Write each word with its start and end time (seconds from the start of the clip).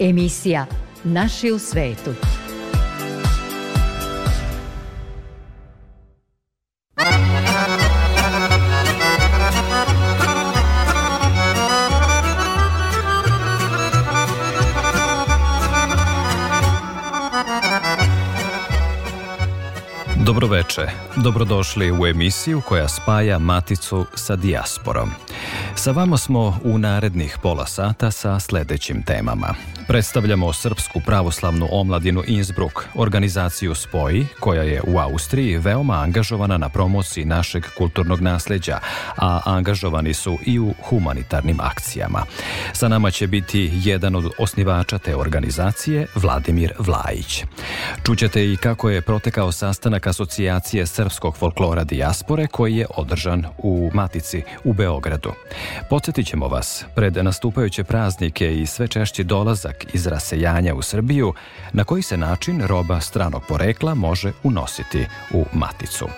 Emisija 0.00 0.66
Naši 1.04 1.52
u 1.52 1.58
svetu. 1.58 2.10
Dobroveče, 20.16 20.82
dobrodošli 21.16 21.92
u 21.92 22.06
emisiju 22.06 22.62
koja 22.68 22.88
spaja 22.88 23.38
Maticu 23.38 24.06
sa 24.14 24.36
dijasporom. 24.36 25.10
Sa 25.74 25.90
vama 25.90 26.16
smo 26.16 26.58
u 26.64 26.78
narednih 26.78 27.38
pola 27.42 27.66
sata 27.66 28.10
sa 28.10 28.40
sledećim 28.40 29.02
temama. 29.02 29.54
Predstavljamo 29.88 30.52
Srpsku 30.52 31.00
pravoslavnu 31.00 31.68
omladinu 31.70 32.22
Innsbruck, 32.26 32.74
organizaciju 32.94 33.74
Spoji, 33.74 34.26
koja 34.40 34.62
je 34.62 34.82
u 34.86 34.98
Austriji 34.98 35.58
veoma 35.58 35.94
angažovana 35.94 36.58
na 36.58 36.68
promociji 36.68 37.24
našeg 37.24 37.64
kulturnog 37.78 38.20
nasleđa, 38.20 38.78
a 39.16 39.40
angažovani 39.44 40.14
su 40.14 40.38
i 40.46 40.58
u 40.58 40.74
humanitarnim 40.82 41.60
akcijama. 41.60 42.24
Sa 42.72 42.88
nama 42.88 43.10
će 43.10 43.26
biti 43.26 43.70
jedan 43.84 44.16
od 44.16 44.30
osnivača 44.38 44.98
te 44.98 45.16
organizacije, 45.16 46.06
Vladimir 46.14 46.72
Vlajić. 46.78 47.44
Čućete 48.06 48.52
i 48.52 48.56
kako 48.56 48.90
je 48.90 49.02
protekao 49.02 49.52
sastanak 49.52 50.06
asocijacije 50.06 50.86
srpskog 50.86 51.36
folklora 51.36 51.84
dijaspore 51.84 52.46
koji 52.46 52.76
je 52.76 52.86
održan 52.96 53.46
u 53.58 53.90
Matici 53.94 54.42
u 54.64 54.72
Beogradu. 54.72 55.32
Podsjetit 55.90 56.26
ćemo 56.26 56.48
vas, 56.48 56.84
pred 56.94 57.16
nastupajuće 57.16 57.84
praznike 57.84 58.60
i 58.60 58.66
sve 58.66 58.88
češći 58.88 59.24
dolazak 59.24 59.77
iz 59.92 60.06
rasejanja 60.06 60.74
u 60.74 60.82
Srbiju, 60.82 61.34
na 61.72 61.84
koji 61.84 62.02
se 62.02 62.16
način 62.16 62.62
roba 62.66 63.00
stranog 63.00 63.42
porekla 63.48 63.94
može 63.94 64.32
unositi 64.42 65.06
u 65.32 65.44
Maticu. 65.52 66.08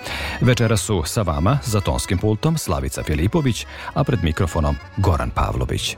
Večera 0.41 0.77
su 0.77 1.02
sa 1.06 1.22
vama 1.22 1.58
za 1.64 1.80
tonskim 1.80 2.19
pultom 2.19 2.58
Slavica 2.58 3.02
Filipović, 3.02 3.67
a 3.94 4.05
pred 4.05 4.25
mikrofonom 4.25 4.77
Goran 4.97 5.30
Pavlović. 5.30 5.97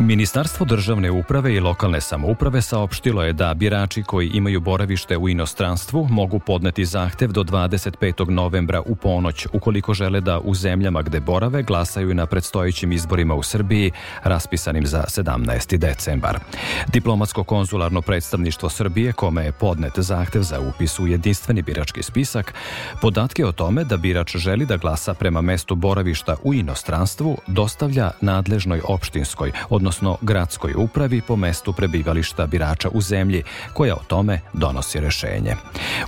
Ministarstvo 0.00 0.66
državne 0.66 1.10
uprave 1.10 1.54
i 1.54 1.60
lokalne 1.60 2.00
samouprave 2.00 2.62
saopštilo 2.62 3.22
je 3.22 3.32
da 3.32 3.54
birači 3.54 4.02
koji 4.02 4.28
imaju 4.28 4.60
boravište 4.60 5.16
u 5.16 5.28
inostranstvu 5.28 6.06
mogu 6.10 6.38
podneti 6.38 6.84
zahtev 6.84 7.32
do 7.32 7.42
25. 7.42 8.30
novembra 8.30 8.80
u 8.80 8.96
ponoć 8.96 9.46
ukoliko 9.52 9.94
žele 9.94 10.20
da 10.20 10.38
u 10.38 10.54
zemljama 10.54 11.02
gde 11.02 11.20
borave 11.20 11.62
glasaju 11.62 12.14
na 12.14 12.26
predstojećim 12.26 12.92
izborima 12.92 13.34
u 13.34 13.42
Srbiji 13.42 13.90
raspisanim 14.22 14.86
za 14.86 15.04
17. 15.08 15.76
decembar. 15.76 16.38
Diplomatsko-konzularno 16.92 18.02
predstavništvo 18.02 18.68
Srbije 18.68 19.12
kome 19.12 19.44
je 19.44 19.52
podnet 19.52 19.98
zahtev 19.98 20.42
za 20.42 20.60
upis 20.60 20.98
u 20.98 21.06
jedinstveni 21.06 21.62
birački 21.62 22.02
spisak 22.02 22.54
podatke 23.00 23.46
o 23.46 23.52
tome 23.52 23.84
da 23.84 23.96
birač 23.96 24.36
želi 24.36 24.66
da 24.66 24.76
glasa 24.76 25.14
prema 25.14 25.40
mestu 25.40 25.74
boravišta 25.74 26.36
u 26.42 26.54
inostranstvu 26.54 27.36
dostavlja 27.46 28.10
nadležnoj 28.20 28.80
opštinskoj, 28.84 29.52
odnosno 29.70 29.90
odnosno 30.00 30.26
gradskoj 30.26 30.74
upravi 30.76 31.20
po 31.20 31.36
mestu 31.36 31.72
prebivališta 31.72 32.46
birača 32.46 32.88
u 32.88 33.00
zemlji, 33.00 33.42
koja 33.74 33.94
o 33.94 34.04
tome 34.08 34.40
donosi 34.52 35.00
rešenje. 35.00 35.56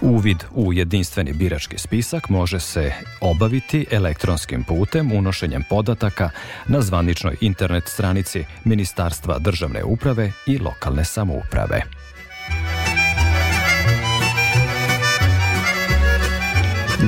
Uvid 0.01 0.45
u 0.55 0.73
jedinstveni 0.73 1.33
birački 1.33 1.79
spisak 1.79 2.29
može 2.29 2.61
se 2.61 2.93
obaviti 3.21 3.87
elektronskim 3.91 4.65
putem 4.65 5.13
unošenjem 5.13 5.63
podataka 5.71 6.31
na 6.67 6.81
zvaničnoj 6.81 7.37
internet 7.41 7.89
stranici 7.89 8.45
Ministarstva 8.65 9.39
državne 9.39 9.85
uprave 9.85 10.33
i 10.47 10.59
lokalne 10.59 11.05
samouprave. 11.05 11.83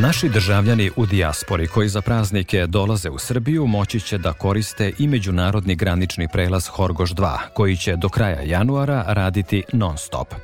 Naši 0.03 0.29
državljani 0.29 0.91
u 0.97 1.07
dijaspori 1.07 1.67
koji 1.67 1.89
za 1.89 2.01
praznike 2.01 2.67
dolaze 2.67 3.11
u 3.11 3.19
Srbiju 3.19 3.67
moći 3.67 4.01
će 4.01 4.19
da 4.19 4.33
koriste 4.33 4.93
i 4.99 5.09
međunarodni 5.09 5.75
granični 5.75 6.29
prelaz 6.33 6.69
Horgoš 6.69 7.11
2, 7.11 7.37
koji 7.55 7.77
će 7.77 7.97
do 7.97 8.09
kraja 8.09 8.41
januara 8.43 9.05
raditi 9.09 9.63
non-stop. 9.73 10.35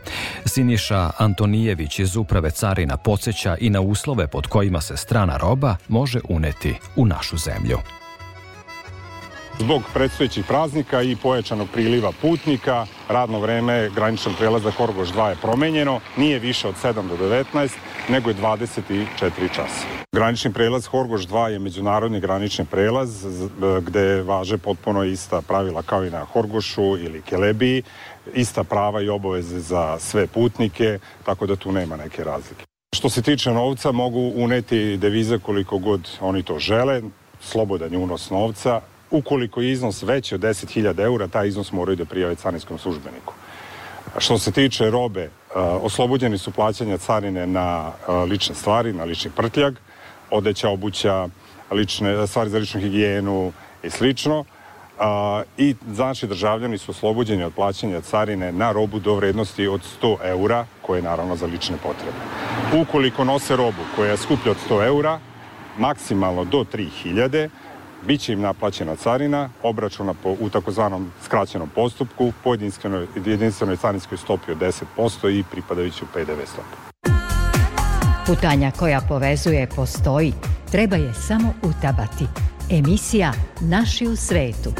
Siniša 0.44 1.10
Antonijević 1.18 1.98
iz 1.98 2.16
Uprave 2.16 2.50
Carina 2.50 2.96
podsjeća 2.96 3.56
i 3.60 3.70
na 3.70 3.80
uslove 3.80 4.26
pod 4.26 4.46
kojima 4.46 4.80
se 4.80 4.96
strana 4.96 5.36
roba 5.36 5.76
može 5.88 6.20
uneti 6.28 6.74
u 6.96 7.06
našu 7.06 7.36
zemlju. 7.36 7.78
Zbog 9.60 9.82
predstojećih 9.94 10.44
praznika 10.48 11.02
i 11.02 11.16
pojačanog 11.16 11.68
priliva 11.72 12.12
putnika, 12.22 12.86
radno 13.08 13.40
vreme 13.40 13.90
graničnog 13.94 14.34
prelaza 14.38 14.70
Horgoš 14.70 15.08
2 15.08 15.28
je 15.28 15.36
promenjeno, 15.42 16.00
nije 16.16 16.38
više 16.38 16.68
od 16.68 16.74
7 16.82 17.08
do 17.08 17.16
19, 17.54 17.70
nego 18.08 18.30
je 18.30 18.36
24 18.36 19.54
časa. 19.54 19.86
Granični 20.12 20.52
prelaz 20.52 20.86
Horgoš 20.86 21.26
2 21.26 21.46
je 21.46 21.58
međunarodni 21.58 22.20
granični 22.20 22.64
prelaz 22.64 23.26
gde 23.82 24.22
važe 24.22 24.58
potpuno 24.58 25.04
ista 25.04 25.42
pravila 25.42 25.82
kao 25.82 26.04
i 26.04 26.10
na 26.10 26.24
Horgošu 26.24 26.98
ili 26.98 27.22
Kelebiji, 27.22 27.82
ista 28.34 28.64
prava 28.64 29.02
i 29.02 29.08
obaveze 29.08 29.60
za 29.60 29.98
sve 29.98 30.26
putnike, 30.26 30.98
tako 31.24 31.46
da 31.46 31.56
tu 31.56 31.72
nema 31.72 31.96
neke 31.96 32.24
razlike. 32.24 32.64
Što 32.94 33.10
se 33.10 33.22
tiče 33.22 33.50
novca, 33.50 33.92
mogu 33.92 34.32
uneti 34.36 34.96
devize 34.96 35.38
koliko 35.38 35.78
god 35.78 36.08
oni 36.20 36.42
to 36.42 36.58
žele, 36.58 37.02
slobodan 37.40 37.92
je 37.92 37.98
unos 37.98 38.30
novca, 38.30 38.80
Ukoliko 39.10 39.60
je 39.60 39.72
iznos 39.72 40.02
veći 40.02 40.34
od 40.34 40.40
10.000 40.40 41.02
eura, 41.02 41.28
taj 41.28 41.48
iznos 41.48 41.72
moraju 41.72 41.96
da 41.96 42.04
prijave 42.04 42.34
carinskom 42.34 42.78
službeniku. 42.78 43.34
Što 44.18 44.38
se 44.38 44.52
tiče 44.52 44.90
robe, 44.90 45.30
oslobođeni 45.54 46.38
su 46.38 46.50
plaćanja 46.50 46.98
carine 46.98 47.46
na 47.46 47.92
lične 48.28 48.54
stvari, 48.54 48.92
na 48.92 49.04
lični 49.04 49.30
prtljag, 49.36 49.74
odeća, 50.30 50.68
obuća, 50.68 51.28
lične, 51.70 52.26
stvari 52.26 52.50
za 52.50 52.58
ličnu 52.58 52.80
higijenu 52.80 53.52
i 53.82 53.90
slično. 53.90 54.44
I 55.56 55.74
znači 55.92 56.26
državljani 56.26 56.78
su 56.78 56.90
oslobođeni 56.90 57.44
od 57.44 57.54
plaćanja 57.54 58.00
carine 58.00 58.52
na 58.52 58.72
robu 58.72 58.98
do 58.98 59.14
vrednosti 59.14 59.66
od 59.66 59.80
100 60.02 60.16
eura, 60.24 60.66
koje 60.82 60.98
je 60.98 61.02
naravno 61.02 61.36
za 61.36 61.46
lične 61.46 61.76
potrebe. 61.76 62.18
Ukoliko 62.82 63.24
nose 63.24 63.56
robu 63.56 63.82
koja 63.96 64.10
je 64.10 64.16
skuplja 64.16 64.50
od 64.52 64.58
100 64.70 64.86
eura, 64.86 65.18
maksimalno 65.78 66.44
do 66.44 66.64
3000, 66.72 67.48
Biće 68.06 68.32
im 68.32 68.40
naplaćena 68.40 68.96
carina, 68.96 69.50
obračuna 69.62 70.14
po, 70.22 70.36
u 70.40 70.50
takozvanom 70.50 71.12
skraćenom 71.24 71.68
postupku 71.74 72.32
po 72.44 72.52
jedinstvenoj, 72.52 73.06
jedinstvenoj 73.26 73.76
carinskoj 73.76 74.18
stopi 74.18 74.52
od 74.52 74.58
10% 74.58 75.38
i 75.38 75.44
pripadajuću 75.50 76.04
PDV 76.14 76.40
stopu. 76.46 76.90
Putanja 78.26 78.70
koja 78.70 79.00
povezuje 79.08 79.68
postoji, 79.76 80.32
treba 80.70 80.96
je 80.96 81.14
samo 81.14 81.54
utabati. 81.62 82.26
Emisija 82.70 83.32
Naši 83.60 84.06
u 84.06 84.16
svetu. 84.16 84.72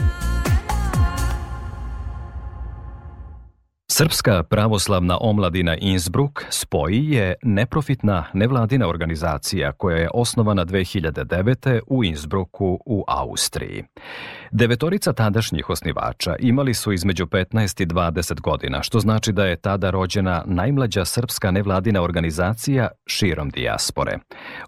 Srpska 4.01 4.43
pravoslavna 4.43 5.19
omladina 5.21 5.77
Innsbruck 5.77 6.45
Spoji 6.51 7.11
je 7.11 7.35
neprofitna 7.43 8.25
nevladina 8.35 8.89
organizacija 8.89 9.73
koja 9.73 9.97
je 9.97 10.09
osnovana 10.15 10.65
2009. 10.65 11.81
u 11.87 12.05
Innsbrucku 12.05 12.81
u 12.87 13.05
Austriji. 13.09 13.85
Devetorica 14.53 15.13
tadašnjih 15.13 15.71
osnivača 15.71 16.37
imali 16.39 16.75
su 16.75 16.93
između 16.93 17.27
15 17.27 17.83
i 17.83 17.87
20 17.87 18.41
godina, 18.41 18.83
što 18.83 19.01
znači 19.01 19.33
da 19.33 19.47
je 19.47 19.57
tada 19.57 19.91
rođena 19.91 20.43
najmlađa 20.47 21.05
srpska 21.05 21.51
nevladina 21.51 22.03
organizacija 22.03 22.89
širom 23.07 23.51
dijaspore. 23.51 24.19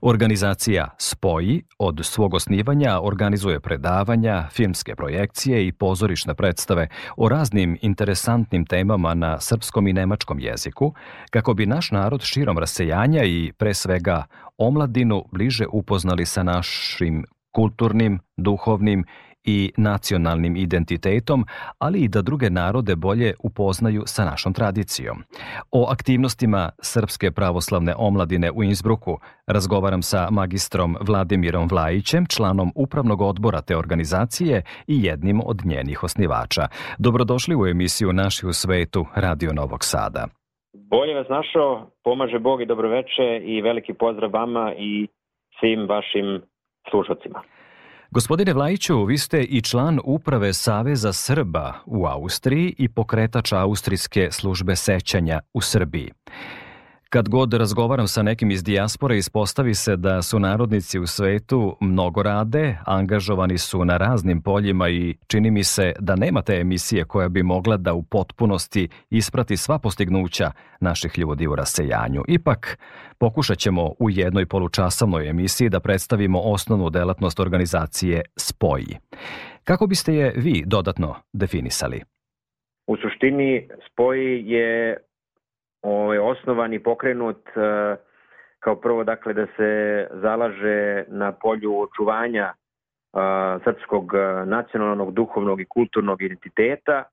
Organizacija 0.02 0.88
Spoji 0.98 1.62
od 1.78 2.00
svog 2.02 2.34
osnivanja 2.34 3.00
organizuje 3.00 3.60
predavanja, 3.60 4.48
filmske 4.50 4.94
projekcije 4.94 5.66
i 5.66 5.72
pozorišne 5.72 6.34
predstave 6.34 6.88
o 7.16 7.28
raznim 7.28 7.78
interesantnim 7.82 8.66
temama 8.66 9.14
na 9.14 9.40
srpskom 9.40 9.86
i 9.88 9.92
nemačkom 9.92 10.40
jeziku, 10.40 10.94
kako 11.30 11.54
bi 11.54 11.66
naš 11.66 11.90
narod 11.90 12.22
širom 12.22 12.58
rasejanja 12.58 13.24
i 13.24 13.52
pre 13.58 13.74
svega 13.74 14.24
omladinu 14.58 15.24
bliže 15.32 15.66
upoznali 15.72 16.26
sa 16.26 16.42
našim 16.42 17.24
kulturnim, 17.52 18.20
duhovnim 18.36 19.04
i 19.44 19.72
nacionalnim 19.76 20.56
identitetom, 20.56 21.44
ali 21.78 22.00
i 22.00 22.08
da 22.08 22.22
druge 22.22 22.50
narode 22.50 22.96
bolje 22.96 23.34
upoznaju 23.38 24.02
sa 24.06 24.24
našom 24.24 24.52
tradicijom. 24.52 25.22
O 25.70 25.86
aktivnostima 25.90 26.70
Srpske 26.82 27.30
pravoslavne 27.30 27.94
omladine 27.98 28.50
u 28.50 28.62
Innsbrucku 28.62 29.18
razgovaram 29.46 30.02
sa 30.02 30.28
magistrom 30.30 30.96
Vladimirom 31.00 31.68
Vlajićem, 31.70 32.26
članom 32.26 32.72
upravnog 32.74 33.20
odbora 33.20 33.60
te 33.60 33.76
organizacije 33.76 34.62
i 34.86 35.04
jednim 35.04 35.40
od 35.46 35.60
njenih 35.64 36.04
osnivača. 36.04 36.62
Dobrodošli 36.98 37.56
u 37.56 37.66
emisiju 37.66 38.12
Naši 38.12 38.46
u 38.46 38.52
svetu 38.52 39.06
Radio 39.14 39.52
Novog 39.52 39.84
Sada. 39.84 40.26
Bolje 40.74 41.14
vas 41.14 41.28
našao, 41.28 41.90
pomaže 42.04 42.38
Bog 42.38 42.62
i 42.62 42.66
dobroveče 42.66 43.40
i 43.44 43.62
veliki 43.62 43.94
pozdrav 43.94 44.30
vama 44.30 44.72
i 44.78 45.06
svim 45.60 45.88
vašim 45.88 46.42
slušacima. 46.90 47.42
Gospodine 48.14 48.52
Vlajiću, 48.52 49.04
vi 49.04 49.18
ste 49.18 49.42
i 49.42 49.62
član 49.62 50.00
uprave 50.04 50.52
Saveza 50.52 51.12
Srba 51.12 51.74
u 51.86 52.06
Austriji 52.06 52.74
i 52.78 52.88
pokretač 52.88 53.52
Austrijske 53.52 54.28
službe 54.30 54.76
sećanja 54.76 55.40
u 55.54 55.60
Srbiji. 55.60 56.10
Kad 57.12 57.28
god 57.28 57.54
razgovaram 57.54 58.06
sa 58.06 58.22
nekim 58.22 58.50
iz 58.50 58.64
dijaspore, 58.64 59.16
ispostavi 59.16 59.74
se 59.74 59.96
da 59.96 60.22
su 60.22 60.38
narodnici 60.38 60.98
u 60.98 61.06
svetu 61.06 61.76
mnogo 61.80 62.22
rade, 62.22 62.76
angažovani 62.86 63.58
su 63.58 63.84
na 63.84 63.96
raznim 63.96 64.42
poljima 64.42 64.88
i 64.88 65.14
čini 65.26 65.50
mi 65.50 65.64
se 65.64 65.92
da 65.98 66.16
nema 66.16 66.42
te 66.42 66.54
emisije 66.54 67.04
koja 67.04 67.28
bi 67.28 67.42
mogla 67.42 67.76
da 67.76 67.94
u 67.94 68.02
potpunosti 68.02 68.88
isprati 69.10 69.56
sva 69.56 69.78
postignuća 69.78 70.50
naših 70.80 71.18
ljudi 71.18 71.46
u 71.46 71.54
rasejanju. 71.54 72.22
Ipak, 72.28 72.78
pokušat 73.18 73.58
ćemo 73.58 73.94
u 73.98 74.10
jednoj 74.10 74.46
polučasovnoj 74.46 75.28
emisiji 75.28 75.68
da 75.68 75.80
predstavimo 75.80 76.40
osnovnu 76.40 76.90
delatnost 76.90 77.40
organizacije 77.40 78.22
Spoji. 78.36 78.96
Kako 79.64 79.86
biste 79.86 80.14
je 80.14 80.32
vi 80.36 80.62
dodatno 80.66 81.14
definisali? 81.32 82.00
U 82.86 82.96
suštini 82.96 83.68
Spoji 83.92 84.44
je 84.46 84.96
ovaj, 85.82 86.18
osnovan 86.18 86.72
i 86.72 86.78
pokrenut 86.78 87.48
e, 87.48 87.96
kao 88.60 88.76
prvo 88.76 89.04
dakle 89.04 89.32
da 89.32 89.46
se 89.56 90.06
zalaže 90.12 91.04
na 91.08 91.32
polju 91.32 91.80
očuvanja 91.80 92.52
e, 92.52 92.54
srpskog 93.64 94.14
e, 94.14 94.46
nacionalnog, 94.46 95.14
duhovnog 95.14 95.60
i 95.60 95.64
kulturnog 95.64 96.22
identiteta, 96.22 97.04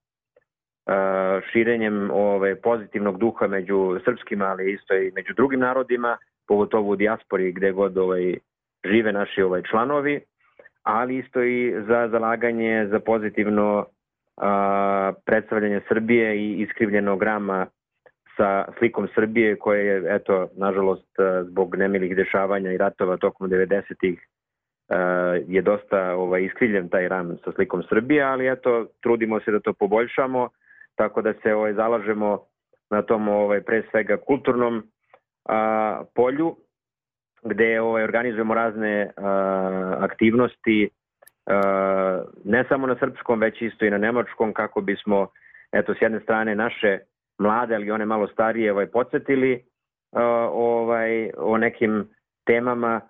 širenjem 1.52 2.12
ove, 2.12 2.56
pozitivnog 2.62 3.18
duha 3.18 3.48
među 3.48 4.00
srpskima, 4.06 4.46
ali 4.46 4.74
isto 4.74 4.96
i 4.96 5.12
među 5.16 5.34
drugim 5.34 5.60
narodima, 5.60 6.18
pogotovo 6.48 6.90
u 6.90 6.96
dijaspori 6.96 7.52
gde 7.52 7.72
god 7.72 7.98
ovaj, 7.98 8.38
žive 8.86 9.12
naši 9.12 9.42
ovaj 9.42 9.62
članovi, 9.70 10.22
ali 10.84 11.18
isto 11.18 11.44
i 11.44 11.76
za 11.88 12.08
zalaganje 12.12 12.88
za 12.92 13.00
pozitivno 13.00 13.86
a, 14.38 15.14
predstavljanje 15.26 15.82
Srbije 15.88 16.38
i 16.38 16.62
iskrivljenog 16.62 17.24
rama 17.24 17.68
sa 18.40 18.66
slikom 18.78 19.08
Srbije 19.16 19.56
koje 19.56 19.86
je, 19.86 20.16
eto, 20.16 20.48
nažalost, 20.56 21.20
e, 21.20 21.44
zbog 21.44 21.76
nemilih 21.76 22.16
dešavanja 22.16 22.72
i 22.72 22.78
ratova 22.78 23.18
tokom 23.18 23.50
90-ih 23.50 24.20
e, 24.20 24.96
je 25.48 25.62
dosta 25.62 26.16
ovaj, 26.16 26.44
iskrivljen 26.44 26.90
taj 26.90 27.08
ram 27.08 27.38
sa 27.44 27.52
slikom 27.52 27.84
Srbije, 27.90 28.24
ali 28.24 28.52
eto, 28.52 28.88
trudimo 29.02 29.40
se 29.40 29.52
da 29.52 29.60
to 29.60 29.74
poboljšamo, 29.74 30.50
tako 30.96 31.22
da 31.22 31.34
se 31.34 31.54
ovaj, 31.54 31.74
zalažemo 31.74 32.40
na 32.90 33.02
tom 33.02 33.28
ovaj, 33.28 33.62
pre 33.62 33.84
svega 33.92 34.18
kulturnom 34.18 34.84
a, 35.50 36.04
polju, 36.16 36.56
gde 37.44 37.82
ovaj, 37.82 38.04
organizujemo 38.04 38.54
razne 38.54 39.12
a, 39.18 39.98
aktivnosti, 40.00 40.90
a, 41.46 42.24
ne 42.46 42.64
samo 42.70 42.88
na 42.88 42.96
srpskom, 43.00 43.40
već 43.40 43.62
isto 43.62 43.86
i 43.86 43.90
na 43.90 43.98
nemačkom, 43.98 44.54
kako 44.54 44.82
bismo, 44.82 45.28
eto, 45.72 45.94
s 45.94 46.02
jedne 46.02 46.20
strane 46.20 46.56
naše 46.56 47.00
mlade, 47.40 47.76
ali 47.76 47.92
one 47.92 48.06
malo 48.06 48.28
starije 48.28 48.72
ovaj, 48.72 48.88
podsjetili 48.88 49.54
uh, 50.12 50.22
ovaj, 50.52 51.32
o 51.38 51.58
nekim 51.58 52.08
temama, 52.46 53.02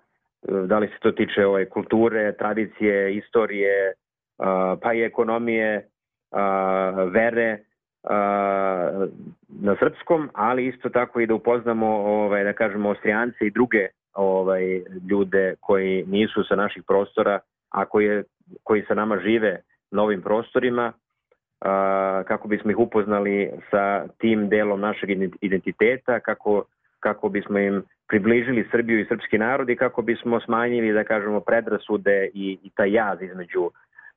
uh, 0.42 0.66
da 0.66 0.78
li 0.78 0.88
se 0.88 0.98
to 1.00 1.12
tiče 1.12 1.46
ovaj, 1.46 1.64
kulture, 1.64 2.32
tradicije, 2.36 3.16
istorije, 3.16 3.92
uh, 4.38 4.78
pa 4.82 4.94
i 4.94 5.02
ekonomije, 5.02 5.86
vere 7.12 7.58
na 9.48 9.76
srpskom, 9.78 10.30
ali 10.34 10.66
isto 10.66 10.88
tako 10.88 11.20
i 11.20 11.26
da 11.26 11.34
upoznamo, 11.34 11.86
ovaj, 11.86 12.44
da 12.44 12.52
kažemo, 12.52 12.88
Austrijance 12.88 13.36
i 13.40 13.50
druge 13.50 13.86
ovaj, 14.14 14.82
ljude 15.10 15.54
koji 15.60 16.04
nisu 16.06 16.44
sa 16.44 16.56
naših 16.56 16.82
prostora, 16.86 17.40
a 17.70 17.84
koji, 17.84 18.22
koji 18.62 18.82
sa 18.88 18.94
nama 18.94 19.18
žive 19.18 19.60
na 19.90 20.02
ovim 20.02 20.22
prostorima, 20.22 20.92
kako 22.24 22.48
bismo 22.48 22.70
ih 22.70 22.78
upoznali 22.78 23.50
sa 23.70 24.08
tim 24.18 24.48
delom 24.48 24.80
našeg 24.80 25.10
identiteta, 25.40 26.20
kako, 26.20 26.64
kako 27.00 27.28
bismo 27.28 27.58
im 27.58 27.82
približili 28.08 28.68
Srbiju 28.70 29.00
i 29.00 29.04
srpski 29.04 29.38
narod 29.38 29.70
i 29.70 29.76
kako 29.76 30.02
bismo 30.02 30.40
smanjili, 30.40 30.92
da 30.92 31.04
kažemo, 31.04 31.40
predrasude 31.40 32.28
i, 32.34 32.58
i 32.62 32.70
taj 32.74 32.92
jaz 32.92 33.22
između, 33.22 33.70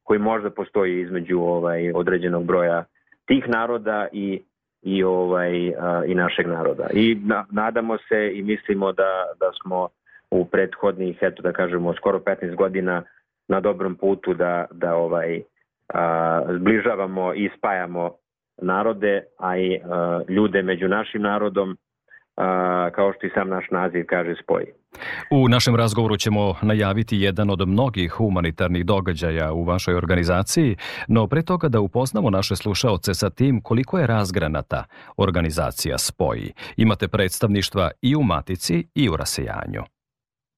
koji 0.03 0.19
možda 0.19 0.49
postoji 0.49 1.01
između 1.01 1.39
ovaj 1.39 1.91
određenog 1.95 2.43
broja 2.43 2.83
tih 3.25 3.49
naroda 3.49 4.07
i 4.11 4.41
i 4.85 5.03
ovaj 5.03 5.73
a, 5.79 6.03
i 6.05 6.15
našeg 6.15 6.47
naroda. 6.47 6.87
I 6.93 7.15
na, 7.15 7.45
nadamo 7.51 7.97
se 7.97 8.31
i 8.33 8.41
mislimo 8.41 8.91
da 8.91 9.25
da 9.39 9.51
smo 9.61 9.89
u 10.31 10.45
prethodnih 10.45 11.17
eto 11.21 11.41
da 11.41 11.51
kažemo 11.51 11.93
skoro 11.93 12.19
15 12.19 12.55
godina 12.55 13.03
na 13.47 13.59
dobrom 13.59 13.95
putu 13.95 14.33
da 14.33 14.65
da 14.71 14.95
ovaj 14.95 15.41
zbližavamo 16.59 17.33
i 17.33 17.49
spajamo 17.57 18.11
narode, 18.61 19.23
a 19.39 19.57
i 19.57 19.79
a, 19.83 20.21
ljude 20.29 20.61
među 20.61 20.87
našim 20.87 21.21
narodom, 21.21 21.77
kao 22.95 23.13
što 23.13 23.27
i 23.27 23.29
sam 23.33 23.49
naš 23.49 23.65
naziv 23.71 24.05
kaže 24.09 24.35
spoji. 24.43 24.65
U 25.31 25.47
našem 25.47 25.75
razgovoru 25.75 26.17
ćemo 26.17 26.55
najaviti 26.61 27.17
jedan 27.17 27.49
od 27.49 27.67
mnogih 27.67 28.11
humanitarnih 28.11 28.85
događaja 28.85 29.53
u 29.53 29.63
vašoj 29.63 29.95
organizaciji, 29.95 30.75
no 31.07 31.27
pre 31.27 31.41
toga 31.41 31.67
da 31.67 31.79
upoznamo 31.79 32.29
naše 32.29 32.55
slušaoce 32.55 33.13
sa 33.13 33.29
tim 33.29 33.61
koliko 33.61 33.99
je 33.99 34.07
razgranata 34.07 34.83
organizacija 35.17 35.97
Spoji. 35.97 36.53
Imate 36.77 37.07
predstavništva 37.07 37.91
i 38.01 38.15
u 38.15 38.23
Matici 38.23 38.87
i 38.95 39.09
u 39.09 39.15
Rasejanju. 39.15 39.81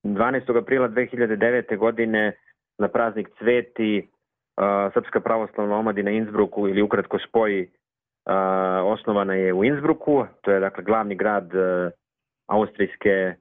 12. 0.04 0.62
aprila 0.62 0.90
2009. 0.90 1.78
godine 1.78 2.38
na 2.78 2.88
praznik 2.88 3.28
Cveti 3.40 4.10
Srpska 4.94 5.20
pravoslavna 5.20 5.76
omladina 5.76 6.12
Innsbrucku 6.12 6.68
ili 6.68 6.82
ukratko 6.82 7.20
spoji 7.20 7.70
osnovana 8.84 9.34
je 9.34 9.54
u 9.54 9.64
Innsbrucku, 9.64 10.26
to 10.42 10.52
je 10.52 10.60
dakle 10.60 10.84
glavni 10.84 11.16
grad 11.16 11.52
austrijske 12.48 13.34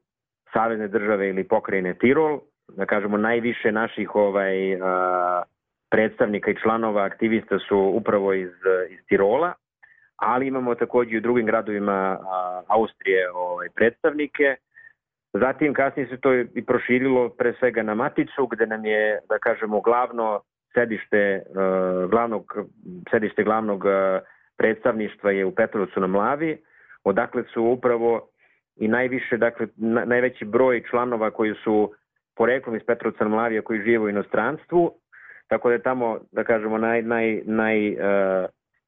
savezne 0.53 0.89
države 0.89 1.29
ili 1.29 1.49
pokrajine 1.49 1.95
Tirol, 1.95 2.41
da 2.69 2.87
kažemo 2.87 3.17
najviše 3.17 3.73
naših 3.73 4.15
ovaj 4.15 4.57
predstavnika 5.91 6.51
i 6.51 6.61
članova 6.63 7.05
aktivista 7.05 7.59
su 7.59 7.79
upravo 7.79 8.33
iz, 8.33 8.51
iz 8.91 8.99
Tirola, 9.09 9.53
ali 10.17 10.47
imamo 10.47 10.75
takođe 10.75 11.15
i 11.15 11.19
u 11.19 11.21
drugim 11.21 11.47
gradovima 11.47 12.19
Austrije 12.67 13.31
ovaj, 13.31 13.69
predstavnike. 13.75 14.57
Zatim 15.33 15.75
kasnije 15.75 16.09
se 16.09 16.21
to 16.21 16.35
i 16.35 16.65
proširilo 16.67 17.29
pre 17.29 17.55
svega 17.59 17.83
na 17.83 17.95
Maticu, 17.95 18.47
gde 18.47 18.67
nam 18.67 18.85
je, 18.85 19.21
da 19.29 19.39
kažemo, 19.39 19.81
glavno 19.81 20.41
sedište 20.75 21.43
uh, 21.43 22.11
glavnog 22.11 22.57
sedište 23.11 23.45
glavnog 23.45 23.85
uh, 23.85 23.93
predstavništva 24.57 25.31
je 25.31 25.45
u 25.45 25.55
Petrovcu 25.55 26.01
na 26.01 26.07
Mlavi, 26.07 26.59
odakle 27.05 27.43
su 27.55 27.63
upravo 27.63 28.29
i 28.77 28.89
najviše, 28.89 29.37
dakle, 29.37 29.67
na, 29.77 30.05
najveći 30.05 30.45
broj 30.45 30.83
članova 30.91 31.31
koji 31.31 31.55
su 31.65 31.93
poreklom 32.37 32.77
iz 32.77 32.83
Petrovca 32.87 33.25
na 33.25 33.31
Mlavi, 33.31 33.63
koji 33.63 33.83
žive 33.83 33.99
u 33.99 34.09
inostranstvu, 34.09 34.93
tako 35.49 35.69
da 35.69 35.75
je 35.75 35.83
tamo, 35.83 36.19
da 36.33 36.45
kažemo, 36.45 36.79
naj, 36.79 37.03
naj, 37.03 37.43
naj, 37.45 37.91
uh, 37.91 37.97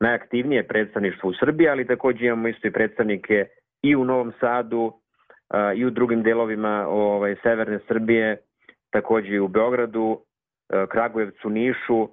najaktivnije 0.01 0.63
predstavništvo 0.69 1.31
u 1.31 1.35
Srbiji, 1.35 1.69
ali 1.69 1.87
takođe 1.87 2.27
imamo 2.27 2.49
isto 2.49 2.69
i 2.69 2.73
predstavnike 2.73 3.47
i 3.83 3.97
u 3.97 4.05
Novom 4.05 4.33
Sadu 4.41 4.83
uh, 4.83 4.93
i 5.77 5.85
u 5.85 5.91
drugim 5.91 6.23
delovima 6.23 6.87
ovaj, 6.89 7.37
severne 7.43 7.79
Srbije, 7.89 8.37
takođe 8.91 9.35
i 9.35 9.39
u 9.39 9.49
Beogradu, 9.49 10.27
E, 10.36 10.36
Kragujevcu, 10.89 11.51
Nišu, 11.51 12.09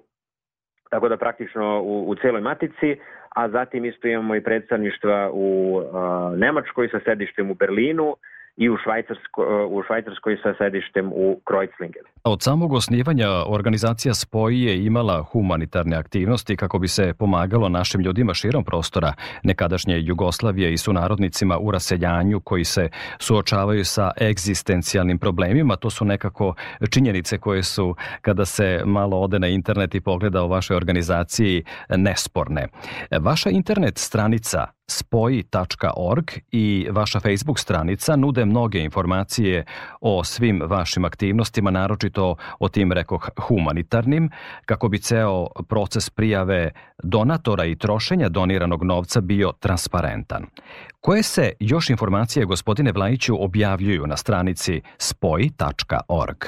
tako 0.90 1.08
da 1.08 1.16
praktično 1.16 1.82
u, 1.82 2.04
u 2.08 2.14
celoj 2.14 2.40
matici, 2.40 2.96
a 3.34 3.48
zatim 3.48 3.84
isto 3.84 4.08
imamo 4.08 4.34
i 4.34 4.44
predstavništva 4.44 5.30
u 5.32 5.80
a, 5.92 6.34
Nemačkoj 6.36 6.88
sa 6.88 7.00
sedištem 7.04 7.50
u 7.50 7.54
Berlinu 7.54 8.16
i 8.56 8.70
u, 8.70 8.76
Švajcarsko, 8.84 9.66
u 9.70 9.82
Švajcarskoj 9.86 10.36
sa 10.42 10.54
sedištem 10.58 11.12
u 11.14 11.40
Kreuzlingen. 11.44 12.04
Od 12.24 12.42
samog 12.42 12.72
osnivanja 12.72 13.28
organizacija 13.46 14.14
Spoji 14.14 14.62
je 14.62 14.84
imala 14.84 15.22
humanitarne 15.22 15.96
aktivnosti 15.96 16.56
kako 16.56 16.78
bi 16.78 16.88
se 16.88 17.14
pomagalo 17.18 17.68
našim 17.68 18.00
ljudima 18.00 18.34
širom 18.34 18.64
prostora 18.64 19.12
nekadašnje 19.42 20.00
Jugoslavije 20.00 20.72
i 20.72 20.76
sunarodnicima 20.76 21.58
u 21.58 21.70
raseljanju 21.70 22.40
koji 22.40 22.64
se 22.64 22.88
suočavaju 23.18 23.84
sa 23.84 24.10
egzistencijalnim 24.20 25.18
problemima. 25.18 25.76
To 25.76 25.90
su 25.90 26.04
nekako 26.04 26.54
činjenice 26.90 27.38
koje 27.38 27.62
su, 27.62 27.94
kada 28.20 28.44
se 28.44 28.82
malo 28.84 29.20
ode 29.20 29.38
na 29.38 29.48
internet 29.48 29.94
i 29.94 30.00
pogleda 30.00 30.42
o 30.42 30.48
vašoj 30.48 30.76
organizaciji, 30.76 31.64
nesporne. 31.88 32.68
Vaša 33.20 33.50
internet 33.50 33.98
stranica 33.98 34.66
spoji.org 34.86 36.24
i 36.52 36.86
vaša 36.90 37.20
Facebook 37.20 37.58
stranica 37.58 38.16
nude 38.16 38.44
mnoge 38.44 38.78
informacije 38.78 39.64
o 40.00 40.24
svim 40.24 40.62
vašim 40.66 41.04
aktivnostima, 41.04 41.70
naročito 41.70 42.36
o 42.58 42.68
tim, 42.68 42.92
rekoh, 42.92 43.28
humanitarnim, 43.48 44.30
kako 44.66 44.88
bi 44.88 44.98
ceo 44.98 45.46
proces 45.68 46.10
prijave 46.10 46.70
donatora 47.02 47.64
i 47.64 47.76
trošenja 47.76 48.28
doniranog 48.28 48.84
novca 48.84 49.20
bio 49.20 49.52
transparentan. 49.60 50.46
Koje 51.00 51.22
se 51.22 51.52
još 51.60 51.90
informacije, 51.90 52.46
gospodine 52.46 52.92
Vlajiću, 52.92 53.44
objavljuju 53.44 54.06
na 54.06 54.16
stranici 54.16 54.82
spoji.org? 54.98 56.44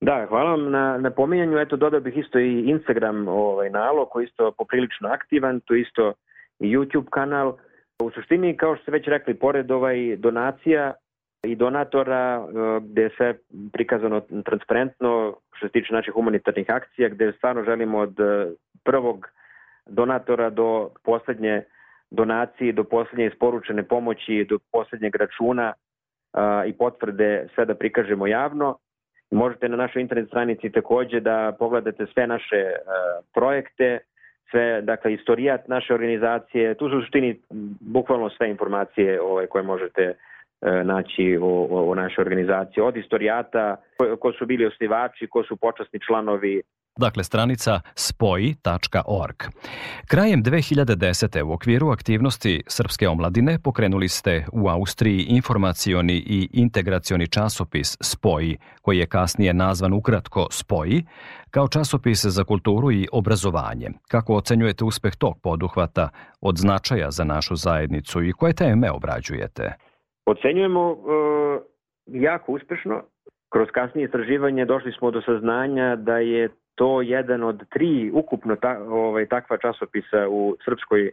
Da, 0.00 0.26
hvala 0.28 0.50
vam 0.50 0.70
na, 0.70 0.98
na 0.98 1.10
pominjanju. 1.10 1.58
Eto, 1.58 1.76
dodao 1.76 2.00
bih 2.00 2.16
isto 2.16 2.38
i 2.38 2.70
Instagram 2.70 3.28
ovaj, 3.28 3.70
nalog 3.70 4.08
koji 4.10 4.24
isto 4.24 4.52
poprilično 4.58 5.08
aktivan, 5.08 5.60
to 5.60 5.74
isto 5.74 6.12
YouTube 6.60 7.10
kanal. 7.10 7.56
U 8.02 8.10
suštini, 8.10 8.56
kao 8.56 8.76
što 8.76 8.82
ste 8.82 8.92
već 8.92 9.06
rekli, 9.06 9.34
pored 9.34 9.70
ovaj 9.70 10.16
donacija 10.16 10.92
i 11.42 11.56
donatora, 11.56 12.36
e, 12.36 12.80
gde 12.80 13.02
je 13.02 13.10
sve 13.16 13.34
prikazano 13.72 14.20
transparentno 14.44 15.36
što 15.56 15.66
se 15.66 15.72
tiče 15.72 15.94
naših 15.94 16.14
humanitarnih 16.14 16.70
akcija, 16.70 17.08
gde 17.08 17.32
stvarno 17.32 17.64
želimo 17.64 17.98
od 17.98 18.20
e, 18.20 18.46
prvog 18.84 19.26
donatora 19.86 20.50
do 20.50 20.90
poslednje 21.04 21.62
donacije, 22.10 22.72
do 22.72 22.84
poslednje 22.84 23.26
isporučene 23.26 23.82
pomoći, 23.82 24.46
do 24.48 24.58
poslednjeg 24.72 25.16
računa 25.16 25.72
i 26.66 26.72
potvrde 26.72 27.48
sve 27.54 27.64
da 27.64 27.74
prikažemo 27.74 28.26
javno. 28.26 28.78
Možete 29.30 29.68
na 29.68 29.76
našoj 29.76 30.02
internet 30.02 30.28
stranici 30.28 30.72
takođe 30.72 31.20
da 31.20 31.56
pogledate 31.58 32.06
sve 32.06 32.26
naše 32.26 32.56
e, 32.56 32.78
projekte, 33.34 33.98
sve, 34.50 34.82
dakle, 34.82 35.14
istorijat 35.14 35.68
naše 35.68 35.94
organizacije, 35.94 36.74
tu 36.74 36.88
su 36.88 36.98
u 36.98 37.00
suštini 37.00 37.40
bukvalno 37.80 38.30
sve 38.30 38.50
informacije 38.50 39.20
ove, 39.20 39.46
koje 39.46 39.62
možete 39.62 40.02
e, 40.02 40.14
naći 40.84 41.38
o, 41.42 41.46
o, 41.46 41.90
o 41.90 41.94
našoj 41.94 42.22
organizaciji, 42.22 42.82
od 42.82 42.96
istorijata, 42.96 43.76
ko, 43.96 44.16
ko 44.16 44.32
su 44.32 44.46
bili 44.46 44.66
osnivači, 44.66 45.26
ko 45.26 45.42
su 45.42 45.56
počasni 45.56 46.00
članovi, 46.00 46.62
dakle 46.96 47.24
stranica 47.24 47.80
spoji.org. 47.94 49.36
Krajem 50.10 50.42
2010. 50.42 51.42
u 51.42 51.52
okviru 51.52 51.88
aktivnosti 51.88 52.62
Srpske 52.66 53.08
omladine 53.08 53.58
pokrenuli 53.64 54.08
ste 54.08 54.44
u 54.52 54.68
Austriji 54.68 55.26
informacioni 55.28 56.16
i 56.26 56.48
integracioni 56.52 57.26
časopis 57.28 57.96
Spoji, 58.00 58.56
koji 58.82 58.98
je 58.98 59.06
kasnije 59.06 59.54
nazvan 59.54 59.92
ukratko 59.92 60.46
Spoji, 60.50 61.04
kao 61.50 61.68
časopis 61.68 62.24
za 62.24 62.44
kulturu 62.44 62.92
i 62.92 63.08
obrazovanje. 63.12 63.88
Kako 64.08 64.34
ocenjujete 64.34 64.84
uspeh 64.84 65.16
tog 65.16 65.34
poduhvata 65.42 66.08
od 66.40 66.56
značaja 66.56 67.10
za 67.10 67.24
našu 67.24 67.54
zajednicu 67.56 68.22
i 68.22 68.32
koje 68.32 68.52
teme 68.52 68.90
obrađujete? 68.90 69.72
Ocenjujemo 70.26 70.90
uh, 70.90 70.98
jako 72.06 72.52
uspešno. 72.52 73.02
Kroz 73.52 73.68
kasnije 73.74 74.04
istraživanje 74.04 74.64
došli 74.64 74.92
smo 74.98 75.10
do 75.10 75.20
saznanja 75.26 75.96
da 75.96 76.18
je 76.18 76.48
to 76.76 77.02
jedan 77.02 77.42
od 77.42 77.68
tri 77.68 78.10
ukupno 78.14 78.56
ta, 78.56 78.78
ovaj, 78.88 79.26
takva 79.26 79.58
časopisa 79.58 80.28
u 80.28 80.56
srpskoj 80.64 81.10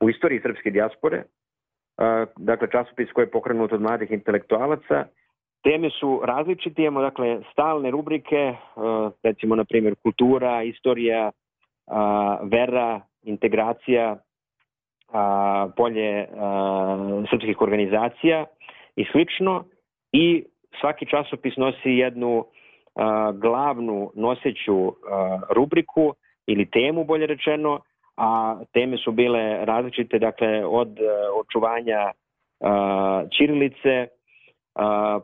u 0.00 0.10
istoriji 0.10 0.40
srpske 0.40 0.70
dijaspore. 0.70 1.22
Dakle, 2.36 2.68
časopis 2.72 3.12
koji 3.12 3.24
je 3.24 3.30
pokrenut 3.30 3.72
od 3.72 3.80
mladih 3.80 4.10
intelektualaca. 4.10 5.04
Teme 5.62 5.90
su 5.90 6.20
različite, 6.24 6.82
imamo 6.82 7.00
dakle 7.00 7.40
stalne 7.52 7.90
rubrike, 7.90 8.54
recimo 9.22 9.56
na 9.56 9.64
primjer 9.64 9.94
kultura, 10.02 10.62
istorija, 10.62 11.30
vera, 12.42 13.00
integracija, 13.22 14.16
polje 15.76 16.28
srpskih 17.30 17.60
organizacija 17.60 18.44
i 18.96 19.04
slično. 19.12 19.64
I 20.12 20.44
svaki 20.80 21.06
časopis 21.06 21.56
nosi 21.56 21.90
jednu 21.90 22.38
a, 22.38 22.61
glavnu 23.34 24.10
noseću 24.14 24.92
rubriku 25.50 26.14
ili 26.46 26.70
temu 26.70 27.04
bolje 27.04 27.26
rečeno, 27.26 27.80
a 28.16 28.56
teme 28.72 28.96
su 28.96 29.12
bile 29.12 29.64
različite, 29.64 30.18
dakle 30.18 30.64
od 30.66 30.98
očuvanja 31.40 32.12
a, 32.60 33.24
Ćirilice 33.32 34.06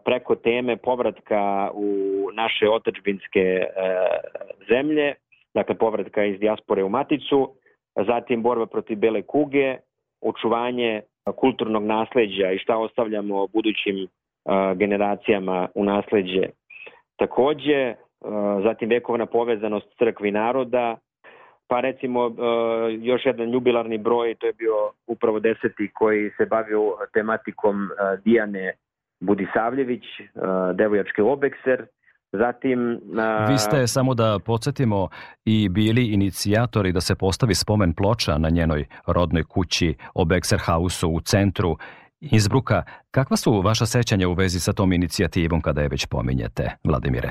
preko 0.04 0.34
teme 0.34 0.76
povratka 0.76 1.70
u 1.74 1.88
naše 2.34 2.68
otačbinske 2.68 3.64
a, 3.76 4.06
zemlje, 4.68 5.14
dakle 5.54 5.74
povratka 5.74 6.24
iz 6.24 6.40
dijaspore 6.40 6.84
u 6.84 6.88
Maticu, 6.88 7.54
zatim 8.06 8.42
borba 8.42 8.66
protiv 8.66 8.98
bele 8.98 9.22
kuge, 9.22 9.76
očuvanje 10.20 11.02
kulturnog 11.36 11.84
nasleđa 11.84 12.50
i 12.50 12.58
šta 12.58 12.76
ostavljamo 12.76 13.46
budućim 13.46 14.06
generacijama 14.76 15.68
u 15.74 15.84
nasleđe 15.84 16.48
Takođe, 17.18 17.80
e, 17.82 17.96
zatim 18.62 18.88
vekovna 18.88 19.26
povezanost 19.26 19.86
crkve 19.98 20.28
i 20.28 20.32
naroda, 20.32 20.96
pa 21.68 21.80
recimo 21.80 22.26
e, 22.26 22.32
još 23.00 23.26
jedan 23.26 23.52
jubilarni 23.52 23.98
broj, 23.98 24.34
to 24.34 24.46
je 24.46 24.52
bio 24.52 24.76
upravo 25.06 25.40
deseti 25.40 25.90
koji 25.94 26.30
se 26.36 26.46
bavio 26.46 26.96
tematikom 27.12 27.84
e, 27.84 27.88
Dijane 28.24 28.72
Budisavljević, 29.20 30.04
devojačke 30.74 31.22
obekser, 31.22 31.86
Zatim... 32.32 33.00
Vi 33.48 33.58
ste, 33.58 33.86
samo 33.86 34.14
da 34.14 34.38
podsjetimo, 34.46 35.08
i 35.44 35.68
bili 35.68 36.12
inicijatori 36.12 36.92
da 36.92 37.00
se 37.00 37.14
postavi 37.14 37.54
spomen 37.54 37.92
ploča 37.92 38.38
na 38.38 38.48
njenoj 38.48 38.84
rodnoj 39.06 39.44
kući 39.44 39.94
Obekserhausu 40.14 41.08
u 41.08 41.20
centru 41.20 41.76
Innsbruka. 42.20 42.82
Kakva 43.10 43.36
su 43.36 43.60
vaša 43.60 43.86
sećanja 43.86 44.28
u 44.28 44.32
vezi 44.32 44.60
sa 44.60 44.72
tom 44.72 44.92
inicijativom 44.92 45.60
kada 45.60 45.80
je 45.80 45.88
već 45.88 46.06
pominjete, 46.10 46.64
Vladimire? 46.84 47.28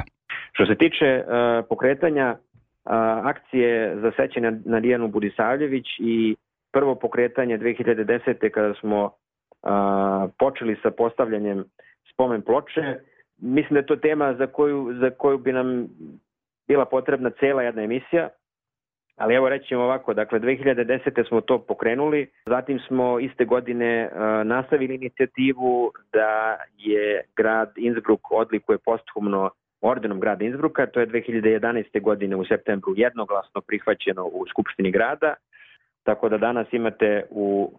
Što 0.51 0.65
se 0.65 0.75
tiče 0.75 1.23
uh, 1.23 1.65
pokretanja 1.69 2.35
uh, 2.37 2.91
akcije 3.31 3.95
za 4.01 4.11
sećanje 4.15 4.51
na 4.65 4.79
Dijanu 4.79 5.07
Budisavljević 5.07 5.85
i 5.99 6.35
prvo 6.71 6.95
pokretanje 6.95 7.57
2010. 7.57 8.49
kada 8.49 8.73
smo 8.73 9.03
uh, 9.05 9.11
počeli 10.39 10.75
sa 10.83 10.91
postavljanjem 10.91 11.63
spomen 12.13 12.41
ploče, 12.41 12.99
mislim 13.37 13.73
da 13.73 13.79
je 13.79 13.85
to 13.85 13.95
tema 13.95 14.33
za 14.33 14.47
koju, 14.47 14.93
za 15.01 15.09
koju 15.09 15.37
bi 15.37 15.53
nam 15.53 15.87
bila 16.67 16.85
potrebna 16.85 17.29
cela 17.39 17.63
jedna 17.63 17.81
emisija, 17.81 18.29
Ali 19.17 19.35
evo 19.35 19.49
rećemo 19.49 19.83
ovako, 19.83 20.13
dakle 20.13 20.39
2010. 20.39 21.27
smo 21.27 21.41
to 21.41 21.59
pokrenuli, 21.59 22.29
zatim 22.45 22.79
smo 22.79 23.19
iste 23.19 23.45
godine 23.45 24.09
uh, 24.11 24.47
nastavili 24.47 24.95
inicijativu 24.95 25.91
da 26.13 26.57
je 26.77 27.23
grad 27.35 27.71
Innsbruck 27.75 28.31
odlikuje 28.31 28.77
posthumno 28.77 29.49
ordenom 29.81 30.19
grada 30.19 30.45
Innsbrucka, 30.45 30.85
to 30.85 30.99
je 30.99 31.07
2011. 31.07 32.01
godine 32.01 32.35
u 32.35 32.45
septembru 32.45 32.93
jednoglasno 32.95 33.61
prihvaćeno 33.61 34.25
u 34.25 34.45
Skupštini 34.49 34.91
grada, 34.91 35.33
tako 36.03 36.29
da 36.29 36.37
danas 36.37 36.67
imate 36.71 37.23
u 37.29 37.71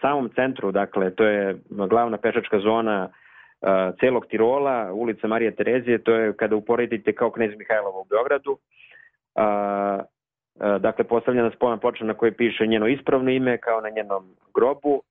samom 0.00 0.30
centru, 0.34 0.72
dakle 0.72 1.14
to 1.14 1.24
je 1.24 1.56
glavna 1.68 2.16
pešačka 2.16 2.58
zona 2.58 3.08
uh, 3.08 3.68
celog 4.00 4.26
Tirola, 4.26 4.92
ulica 4.92 5.26
Marija 5.26 5.50
Terezije, 5.50 5.98
to 5.98 6.14
je 6.14 6.32
kada 6.32 6.56
uporedite 6.56 7.12
kao 7.12 7.30
Knez 7.30 7.50
Mihajlova 7.58 7.98
u 7.98 8.04
Beogradu, 8.04 8.58
E, 9.36 9.42
dakle, 10.80 11.04
postavljena 11.04 11.50
spomen 11.50 11.78
ploča 11.78 12.04
na 12.04 12.14
kojoj 12.14 12.36
piše 12.36 12.66
njeno 12.66 12.88
ispravno 12.88 13.30
ime 13.30 13.58
kao 13.58 13.80
na 13.80 13.88
njenom 13.88 14.24
grobu. 14.54 15.02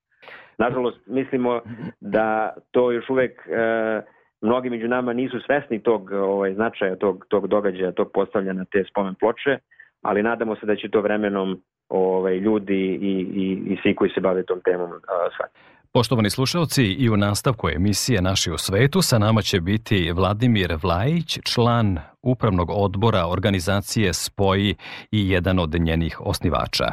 Nažalost, 0.58 0.98
mislimo 1.06 1.62
da 2.00 2.54
to 2.72 2.92
još 2.92 3.10
uvek 3.10 3.48
e, 3.48 4.02
mnogi 4.42 4.70
među 4.70 4.88
nama 4.88 5.14
nisu 5.14 5.40
svesni 5.40 5.84
tog 5.84 6.12
ovaj, 6.12 6.54
značaja 6.54 6.96
tog, 6.96 7.26
tog 7.30 7.48
događaja, 7.48 7.92
tog 7.92 8.12
postavljanja 8.14 8.66
te 8.72 8.84
spomen 8.90 9.16
ploče, 9.16 9.58
ali 10.02 10.24
nadamo 10.24 10.56
se 10.56 10.66
da 10.66 10.76
će 10.76 10.90
to 10.90 11.02
vremenom 11.02 11.62
ovaj, 11.90 12.38
ljudi 12.38 13.00
i, 13.02 13.28
i, 13.36 13.74
i 13.74 13.78
svi 13.82 13.96
koji 13.96 14.10
se 14.10 14.22
bave 14.22 14.44
tom 14.44 14.62
temom 14.62 14.90
shvatiti. 15.34 15.60
Poštovani 15.94 16.30
slušalci, 16.30 16.84
i 16.84 17.10
u 17.10 17.18
nastavku 17.18 17.70
emisije 17.70 18.22
Naši 18.22 18.52
u 18.52 18.58
svetu 18.58 19.02
sa 19.02 19.18
nama 19.20 19.42
će 19.42 19.62
biti 19.62 20.12
Vladimir 20.12 20.78
Vlajić, 20.82 21.40
član 21.44 22.00
upravnog 22.22 22.70
odbora 22.70 23.28
organizacije 23.28 24.14
Spoji 24.14 24.76
i 25.12 25.30
jedan 25.30 25.60
od 25.60 25.74
njenih 25.80 26.22
osnivača. 26.22 26.92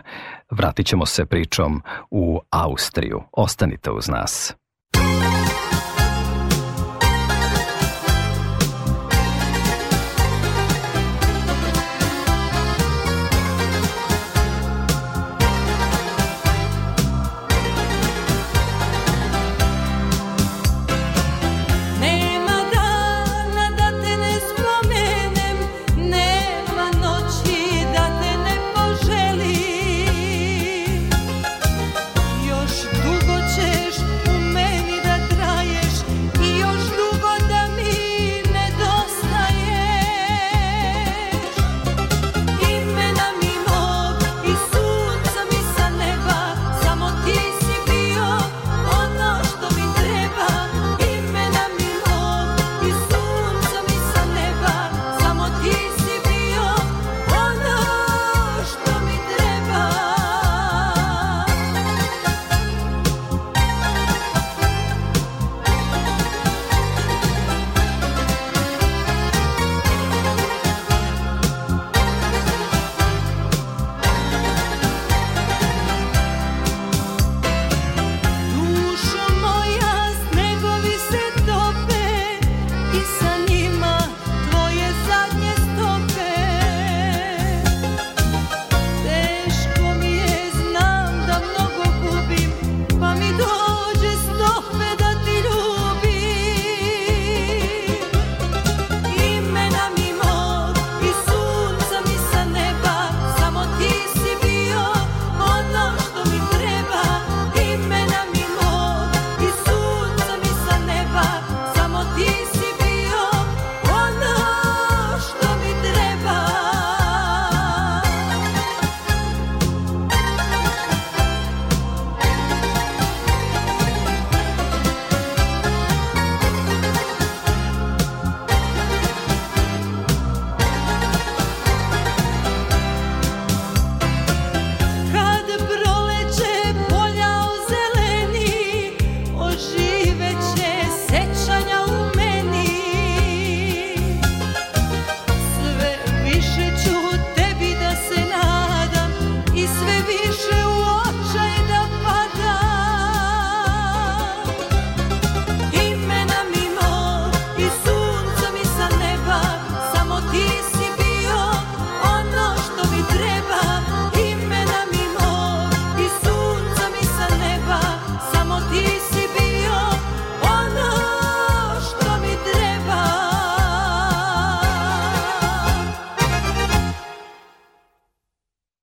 Vratit 0.51 0.87
ćemo 0.87 1.07
se 1.07 1.27
pričom 1.27 1.83
u 2.11 2.41
Austriju. 2.51 3.23
Ostanite 3.33 3.91
uz 3.91 4.09
nas. 4.09 4.55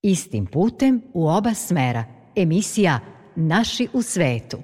Istim 0.08 0.46
putem 0.46 1.02
u 1.14 1.28
oba 1.28 1.54
smera. 1.54 2.04
Emisija 2.36 3.00
Naši 3.36 3.88
u 3.94 4.02
svetu. 4.02 4.58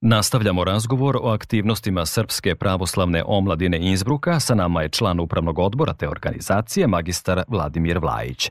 Nastavljamo 0.00 0.64
razgovor 0.64 1.16
o 1.22 1.28
aktivnostima 1.28 2.06
Srpske 2.06 2.54
pravoslavne 2.54 3.22
omladine 3.26 3.78
Innsbruka. 3.78 4.40
Sa 4.40 4.54
nama 4.54 4.82
je 4.82 4.88
član 4.88 5.20
upravnog 5.20 5.58
odbora 5.58 5.92
te 5.92 6.08
organizacije, 6.08 6.86
magistar 6.86 7.42
Vladimir 7.48 7.98
Vlajić. 7.98 8.50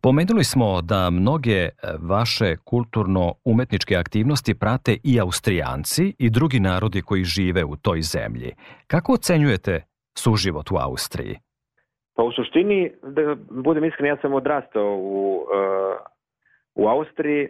Pomenuli 0.00 0.44
smo 0.44 0.82
da 0.82 1.10
mnoge 1.10 1.58
e, 1.58 1.70
vaše 1.98 2.56
kulturno-umetničke 2.64 3.96
aktivnosti 3.96 4.54
prate 4.54 4.96
i 5.04 5.20
Austrijanci 5.20 6.14
i 6.18 6.30
drugi 6.30 6.60
narodi 6.60 7.02
koji 7.02 7.24
žive 7.24 7.64
u 7.64 7.76
toj 7.76 8.02
zemlji. 8.02 8.52
Kako 8.86 9.12
ocenjujete 9.12 9.82
suživot 10.18 10.70
u 10.70 10.76
Austriji? 10.76 11.38
Pa 12.20 12.24
u 12.24 12.32
suštini, 12.32 12.90
da 13.02 13.36
budem 13.50 13.84
iskren, 13.84 14.08
ja 14.08 14.16
sam 14.16 14.34
odrastao 14.34 14.96
u, 14.96 15.36
uh, 15.36 15.96
u 16.74 16.88
Austriji, 16.88 17.48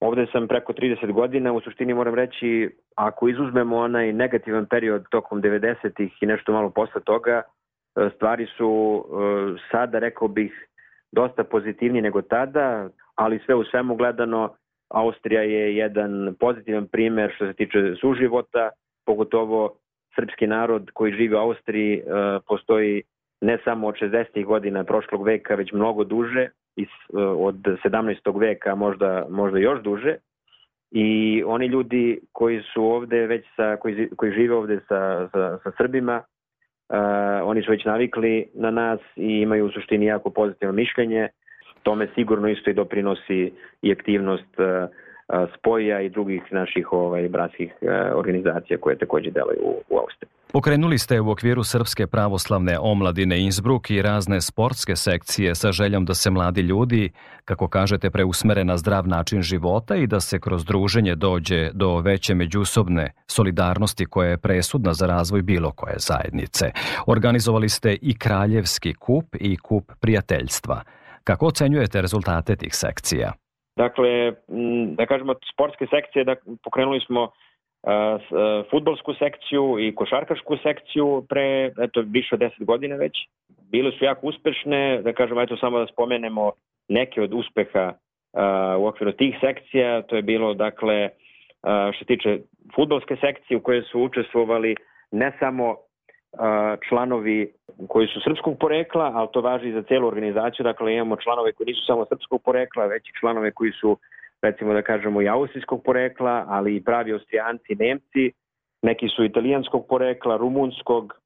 ovde 0.00 0.26
sam 0.32 0.48
preko 0.48 0.72
30 0.72 1.12
godina, 1.12 1.52
u 1.52 1.60
suštini 1.60 1.94
moram 1.94 2.14
reći, 2.14 2.70
ako 2.96 3.28
izuzmemo 3.28 3.76
onaj 3.76 4.12
negativan 4.12 4.66
period 4.66 5.04
tokom 5.10 5.42
90-ih 5.42 6.12
i 6.20 6.26
nešto 6.26 6.52
malo 6.52 6.70
posle 6.70 7.00
toga, 7.00 7.42
e, 7.42 8.10
stvari 8.16 8.46
su 8.56 8.68
uh, 8.68 9.60
sada, 9.70 9.98
rekao 9.98 10.28
bih, 10.28 10.68
dosta 11.12 11.44
pozitivniji 11.44 12.02
nego 12.02 12.22
tada, 12.22 12.88
ali 13.14 13.40
sve 13.46 13.54
u 13.54 13.64
svemu 13.64 13.96
gledano, 13.96 14.54
Austrija 14.88 15.42
je 15.42 15.76
jedan 15.76 16.34
pozitivan 16.40 16.86
primer 16.86 17.32
što 17.34 17.46
se 17.46 17.52
tiče 17.52 17.94
suživota, 18.00 18.70
pogotovo 19.06 19.76
srpski 20.14 20.46
narod 20.46 20.90
koji 20.94 21.12
živi 21.12 21.34
u 21.34 21.38
Austriji 21.38 22.02
postoji 22.48 23.02
ne 23.40 23.58
samo 23.64 23.86
od 23.86 23.94
60. 23.94 24.44
godina 24.44 24.84
prošlog 24.84 25.26
veka, 25.26 25.54
već 25.54 25.72
mnogo 25.72 26.04
duže, 26.04 26.48
od 27.38 27.54
17. 27.54 28.40
veka 28.40 28.74
možda, 28.74 29.26
možda 29.30 29.58
još 29.58 29.82
duže. 29.82 30.16
I 30.90 31.42
oni 31.46 31.66
ljudi 31.66 32.20
koji 32.32 32.62
su 32.74 32.84
ovde 32.84 33.26
već 33.26 33.44
sa, 33.56 33.76
koji, 33.76 34.08
koji 34.16 34.32
žive 34.32 34.54
ovde 34.54 34.80
sa, 34.88 35.28
sa, 35.32 35.58
sa 35.62 35.72
Srbima, 35.76 36.22
uh, 36.22 37.48
oni 37.48 37.62
su 37.62 37.70
već 37.70 37.84
navikli 37.84 38.48
na 38.54 38.70
nas 38.70 39.00
i 39.16 39.40
imaju 39.40 39.66
u 39.66 39.70
suštini 39.70 40.06
jako 40.06 40.30
pozitivno 40.30 40.72
mišljenje. 40.72 41.28
Tome 41.82 42.08
sigurno 42.14 42.48
isto 42.48 42.70
i 42.70 42.74
doprinosi 42.74 43.52
i 43.82 43.92
aktivnost 43.92 44.58
uh, 44.58 44.88
spoja 45.58 46.00
i 46.00 46.08
drugih 46.08 46.42
naših 46.50 46.92
ovaj, 46.92 47.28
bratskih 47.28 47.72
organizacija 48.14 48.78
koje 48.78 48.98
takođe 48.98 49.30
delaju 49.30 49.60
u, 49.62 49.82
u 49.90 49.98
Austriji. 49.98 50.37
Pokrenuli 50.52 50.98
ste 50.98 51.20
u 51.20 51.30
okviru 51.30 51.64
Srpske 51.64 52.06
pravoslavne 52.06 52.78
omladine 52.78 53.40
Innsbruck 53.40 53.90
i 53.90 54.02
razne 54.02 54.40
sportske 54.40 54.96
sekcije 54.96 55.54
sa 55.54 55.72
željom 55.72 56.04
da 56.04 56.14
se 56.14 56.30
mladi 56.30 56.60
ljudi, 56.60 57.10
kako 57.44 57.68
kažete, 57.68 58.10
preusmere 58.10 58.64
na 58.64 58.76
zdrav 58.76 59.08
način 59.08 59.42
života 59.42 59.96
i 59.96 60.06
da 60.06 60.20
se 60.20 60.40
kroz 60.40 60.64
druženje 60.64 61.14
dođe 61.14 61.70
do 61.72 62.00
veće 62.00 62.34
međusobne 62.34 63.12
solidarnosti 63.26 64.06
koja 64.06 64.30
je 64.30 64.38
presudna 64.38 64.92
za 64.92 65.06
razvoj 65.06 65.42
bilo 65.42 65.70
koje 65.70 65.96
zajednice. 65.98 66.70
Organizovali 67.06 67.68
ste 67.68 67.96
i 68.02 68.18
Kraljevski 68.18 68.94
kup 68.94 69.24
i 69.40 69.56
kup 69.56 69.92
prijateljstva. 70.00 70.82
Kako 71.24 71.46
ocenjujete 71.46 72.00
rezultate 72.00 72.56
tih 72.56 72.74
sekcija? 72.74 73.32
Dakle, 73.76 74.32
da 74.96 75.06
kažemo, 75.06 75.34
sportske 75.52 75.86
sekcije, 75.90 76.24
da 76.24 76.34
pokrenuli 76.64 77.00
smo 77.06 77.30
futbolsku 78.70 79.14
sekciju 79.14 79.78
i 79.78 79.94
košarkašku 79.94 80.56
sekciju 80.56 81.26
pre, 81.28 81.72
eto, 81.78 82.02
više 82.06 82.34
od 82.34 82.40
10 82.40 82.64
godina 82.64 82.96
već. 82.96 83.12
Bile 83.70 83.92
su 83.92 84.04
jako 84.04 84.26
uspešne, 84.26 85.02
da 85.02 85.12
kažemo, 85.12 85.42
eto, 85.42 85.56
samo 85.56 85.78
da 85.78 85.86
spomenemo 85.86 86.52
neke 86.88 87.22
od 87.22 87.32
uspeha 87.32 87.92
u 88.78 88.86
okviru 88.86 89.12
tih 89.12 89.36
sekcija. 89.40 90.02
To 90.02 90.16
je 90.16 90.22
bilo, 90.22 90.54
dakle, 90.54 91.08
što 91.92 91.98
se 91.98 92.04
tiče 92.04 92.38
futbolske 92.74 93.16
sekcije 93.16 93.56
u 93.56 93.60
kojoj 93.60 93.82
su 93.82 94.02
učestvovali 94.02 94.76
ne 95.10 95.32
samo 95.38 95.76
članovi 96.88 97.52
koji 97.88 98.06
su 98.06 98.20
srpskog 98.20 98.58
porekla, 98.60 99.12
ali 99.14 99.28
to 99.32 99.40
važi 99.40 99.68
i 99.68 99.72
za 99.72 99.82
celu 99.82 100.08
organizaciju, 100.08 100.64
dakle 100.64 100.94
imamo 100.94 101.16
članove 101.16 101.52
koji 101.52 101.66
nisu 101.66 101.84
samo 101.86 102.06
srpskog 102.06 102.42
porekla, 102.44 102.86
već 102.86 103.08
i 103.08 103.18
članove 103.20 103.50
koji 103.50 103.72
su 103.72 103.98
recimo 104.42 104.72
da 104.72 104.82
kažemo 104.82 105.22
i 105.22 105.28
austrijskog 105.28 105.82
porekla, 105.84 106.44
ali 106.48 106.76
i 106.76 106.84
pravi 106.84 107.12
austrijanci, 107.12 107.74
nemci, 107.74 108.32
neki 108.82 109.08
su 109.08 109.24
italijanskog 109.24 109.86
porekla, 109.88 110.36
rumunskog, 110.36 111.20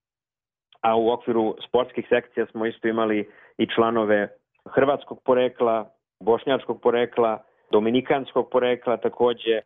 a 0.81 0.97
u 0.97 1.11
okviru 1.11 1.57
sportskih 1.69 2.07
sekcija 2.09 2.47
smo 2.47 2.67
isto 2.67 2.89
imali 2.89 3.29
i 3.59 3.67
članove 3.75 4.29
hrvatskog 4.75 5.23
porekla, 5.25 5.91
bošnjačkog 6.21 6.81
porekla, 6.81 7.43
dominikanskog 7.71 8.49
porekla 8.51 8.97
takođe, 8.97 9.61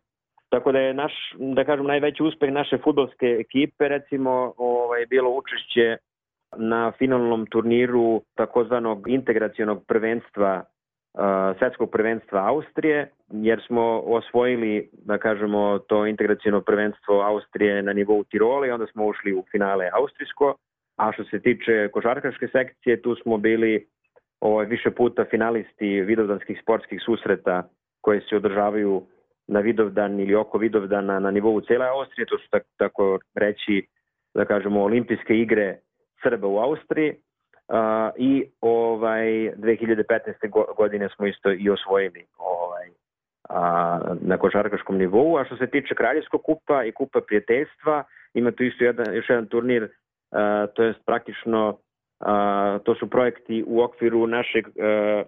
Tako 0.49 0.71
da 0.71 0.79
je 0.79 0.93
naš, 0.93 1.13
da 1.39 1.63
kažem, 1.63 1.85
najveći 1.85 2.23
uspeh 2.23 2.51
naše 2.51 2.77
futbolske 2.77 3.25
ekipe, 3.39 3.87
recimo, 3.87 4.53
ovaj, 4.57 5.05
bilo 5.05 5.29
učešće 5.29 5.97
na 6.57 6.91
finalnom 6.97 7.45
turniru 7.45 8.21
takozvanog 8.35 9.09
integracionog 9.09 9.83
prvenstva 9.87 10.63
svetskog 11.59 11.91
prvenstva 11.91 12.47
Austrije, 12.47 13.11
jer 13.29 13.61
smo 13.67 13.99
osvojili, 13.99 14.89
da 15.05 15.17
kažemo, 15.17 15.79
to 15.79 16.05
integracijno 16.05 16.61
prvenstvo 16.61 17.21
Austrije 17.21 17.83
na 17.83 17.93
nivou 17.93 18.23
Tirola 18.23 18.67
i 18.67 18.71
onda 18.71 18.85
smo 18.87 19.05
ušli 19.05 19.33
u 19.33 19.43
finale 19.51 19.89
Austrijsko. 19.93 20.55
A 20.97 21.11
što 21.11 21.23
se 21.23 21.39
tiče 21.39 21.89
košarkaške 21.91 22.47
sekcije, 22.47 23.01
tu 23.01 23.15
smo 23.15 23.37
bili 23.37 23.87
ovaj, 24.41 24.65
više 24.65 24.91
puta 24.91 25.25
finalisti 25.25 26.01
vidovdanskih 26.01 26.59
sportskih 26.61 27.01
susreta 27.05 27.63
koje 28.01 28.21
se 28.21 28.35
održavaju 28.35 29.03
na 29.47 29.59
Vidovdan 29.59 30.19
ili 30.19 30.35
oko 30.35 30.57
Vidovdana 30.57 31.19
na 31.19 31.31
nivou 31.31 31.61
cele 31.61 31.87
Austrije, 31.87 32.25
to 32.25 32.37
su 32.37 32.49
tak, 32.49 32.63
tako 32.77 33.19
reći, 33.35 33.87
da 34.33 34.45
kažemo, 34.45 34.83
olimpijske 34.83 35.33
igre 35.33 35.77
Srba 36.23 36.47
u 36.47 36.57
Austriji 36.57 37.15
uh, 37.67 37.77
i 38.17 38.45
ovaj 38.61 39.25
2015. 39.25 40.75
godine 40.77 41.09
smo 41.15 41.27
isto 41.27 41.51
i 41.51 41.69
osvojili 41.69 42.25
ovaj 42.37 42.89
a, 43.49 43.99
na 44.21 44.37
košarkaškom 44.37 44.97
nivou, 44.97 45.37
a 45.37 45.45
što 45.45 45.57
se 45.57 45.67
tiče 45.67 45.95
Kraljevskog 45.95 46.41
kupa 46.41 46.83
i 46.83 46.91
kupa 46.91 47.21
prijateljstva, 47.21 48.03
ima 48.33 48.51
tu 48.51 48.63
isto 48.63 48.83
jedan, 48.83 49.15
još 49.15 49.29
jedan 49.29 49.47
turnir, 49.47 49.89
a, 50.31 50.67
to 50.73 50.83
je 50.83 50.93
praktično, 51.05 51.77
a, 52.19 52.79
to 52.83 52.95
su 52.95 53.09
projekti 53.09 53.63
u 53.67 53.81
okviru 53.81 54.27
našeg 54.27 54.67
a, 54.67 55.23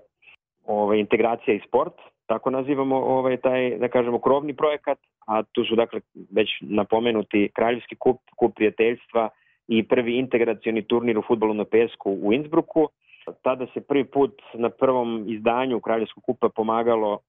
ovaj, 0.65 0.97
integracija 0.97 1.55
i 1.55 1.61
sport, 1.67 1.93
tako 2.25 2.49
nazivamo 2.49 2.95
ovaj 2.95 3.37
taj, 3.37 3.77
da 3.77 3.87
kažemo, 3.87 4.19
krovni 4.19 4.55
projekat, 4.55 4.97
a 5.27 5.43
tu 5.43 5.63
su 5.65 5.75
dakle 5.75 5.99
već 6.31 6.49
napomenuti 6.61 7.49
Kraljevski 7.55 7.95
kup, 7.95 8.17
kup 8.35 8.55
prijateljstva 8.55 9.29
i 9.69 9.83
prvi 9.83 10.17
integracioni 10.17 10.81
turnir 10.81 11.17
u 11.17 11.21
futbolu 11.21 11.53
na 11.53 11.65
pesku 11.65 12.11
u 12.23 12.33
Innsbrucku. 12.33 12.89
Tada 13.41 13.65
se 13.73 13.81
prvi 13.81 14.03
put 14.03 14.41
na 14.53 14.69
prvom 14.69 15.25
izdanju 15.27 15.79
Kraljevskog 15.79 16.23
kupa 16.23 16.49
pomagalo 16.49 17.19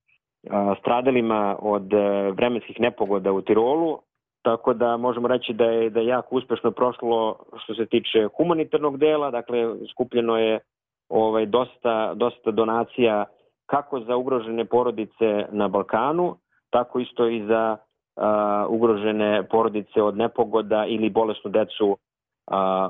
a, 0.51 0.75
stradalima 0.81 1.57
od 1.61 1.95
a, 1.95 2.31
vremenskih 2.37 2.81
nepogoda 2.81 3.33
u 3.33 3.43
Tirolu, 3.43 3.99
tako 4.43 4.75
da 4.75 4.97
možemo 4.97 5.29
reći 5.29 5.53
da 5.53 5.65
je, 5.65 5.91
da 5.91 6.01
je 6.01 6.07
jako 6.07 6.37
uspešno 6.37 6.71
prošlo 6.71 7.37
što 7.63 7.75
se 7.75 7.87
tiče 7.87 8.29
humanitarnog 8.37 8.99
dela, 8.99 9.31
dakle 9.31 9.75
skupljeno 9.93 10.39
je 10.39 10.61
ovaj 11.09 11.47
dosta, 11.47 12.15
dosta 12.15 12.51
donacija 12.51 13.25
kako 13.67 14.01
za 14.01 14.17
ugrožene 14.17 14.65
porodice 14.65 15.47
na 15.53 15.69
Balkanu, 15.69 16.37
tako 16.71 17.01
isto 17.01 17.29
i 17.29 17.47
za 17.47 17.77
uh, 17.77 18.23
ugrožene 18.69 19.43
porodice 19.51 20.03
od 20.03 20.17
nepogoda 20.17 20.87
ili 20.87 21.11
bolesnu 21.11 21.51
decu 21.51 21.93
a, 21.93 22.10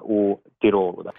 u 0.05 0.38
Tirolu. 0.59 1.03
Da. 1.03 1.11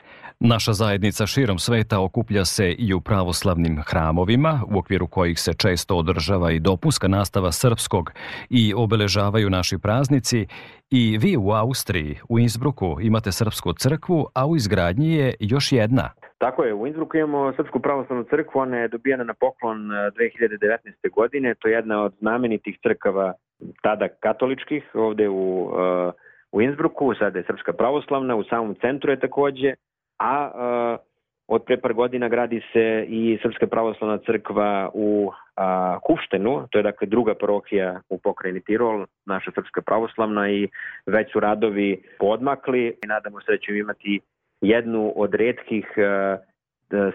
Naša 0.44 0.74
zajednica 0.74 1.26
širom 1.26 1.60
sveta 1.60 2.00
okuplja 2.00 2.46
se 2.46 2.72
i 2.72 2.94
u 2.94 3.02
pravoslavnim 3.02 3.82
hramovima, 3.88 4.60
u 4.74 4.80
okviru 4.80 5.08
kojih 5.08 5.40
se 5.40 5.54
često 5.54 5.98
održava 5.98 6.52
i 6.52 6.60
dopunska 6.60 7.08
nastava 7.08 7.52
srpskog 7.52 8.12
i 8.50 8.74
obeležavaju 8.74 9.50
naši 9.50 9.78
praznici. 9.78 10.48
I 10.90 11.18
vi 11.18 11.38
u 11.38 11.52
Austriji, 11.52 12.18
u 12.30 12.40
Innsbrucku, 12.40 12.98
imate 13.02 13.32
srpsku 13.32 13.74
crkvu, 13.74 14.28
a 14.34 14.48
u 14.48 14.56
izgradnji 14.56 15.14
je 15.14 15.34
još 15.40 15.72
jedna. 15.72 16.10
Tako 16.38 16.64
je, 16.64 16.74
u 16.74 16.88
Innsbrucku 16.88 17.18
imamo 17.18 17.54
Srpsku 17.54 17.80
pravoslavnu 17.80 18.24
crkvu, 18.30 18.60
ona 18.60 18.78
je 18.78 18.88
dobijena 18.88 19.24
na 19.24 19.34
poklon 19.34 19.78
2019. 19.78 21.14
godine, 21.16 21.56
to 21.56 21.68
je 21.68 21.74
jedna 21.74 22.04
od 22.04 22.14
znamenitih 22.20 22.78
crkava 22.84 23.34
tada 23.82 24.08
katoličkih 24.08 24.84
ovde 24.94 25.30
u 25.30 25.64
uh, 25.64 26.14
u 26.52 26.62
Innsbrucku, 26.62 27.14
sada 27.20 27.40
je 27.40 27.46
Srpska 27.48 27.74
pravoslavna, 27.74 28.36
u 28.36 28.44
samom 28.44 28.76
centru 28.76 29.12
je 29.12 29.20
takođe, 29.20 29.74
a 30.20 30.52
uh, 30.54 31.12
od 31.48 31.64
pre 31.64 31.78
par 31.78 31.94
godina 31.94 32.30
gradi 32.30 32.62
se 32.74 33.06
i 33.08 33.40
Srpska 33.42 33.68
pravoslavna 33.68 34.18
crkva 34.18 34.90
u 34.94 35.32
a, 35.56 36.00
Kuštenu, 36.04 36.68
to 36.72 36.80
je 36.80 36.84
dakle 36.84 37.08
druga 37.08 37.34
parohija 37.36 38.02
u 38.10 38.18
pokrajini 38.18 38.62
Tirol, 38.62 39.06
naša 39.26 39.52
Srpska 39.52 39.82
pravoslavna 39.82 40.50
i 40.50 40.68
već 41.06 41.32
su 41.32 41.40
radovi 41.40 42.04
podmakli 42.20 42.88
i 43.04 43.08
nadamo 43.08 43.42
se 43.42 43.52
da 43.52 43.58
ćemo 43.58 43.78
imati 43.78 44.20
jednu 44.62 45.14
od 45.16 45.34
redkih 45.34 45.86
a, 45.98 46.38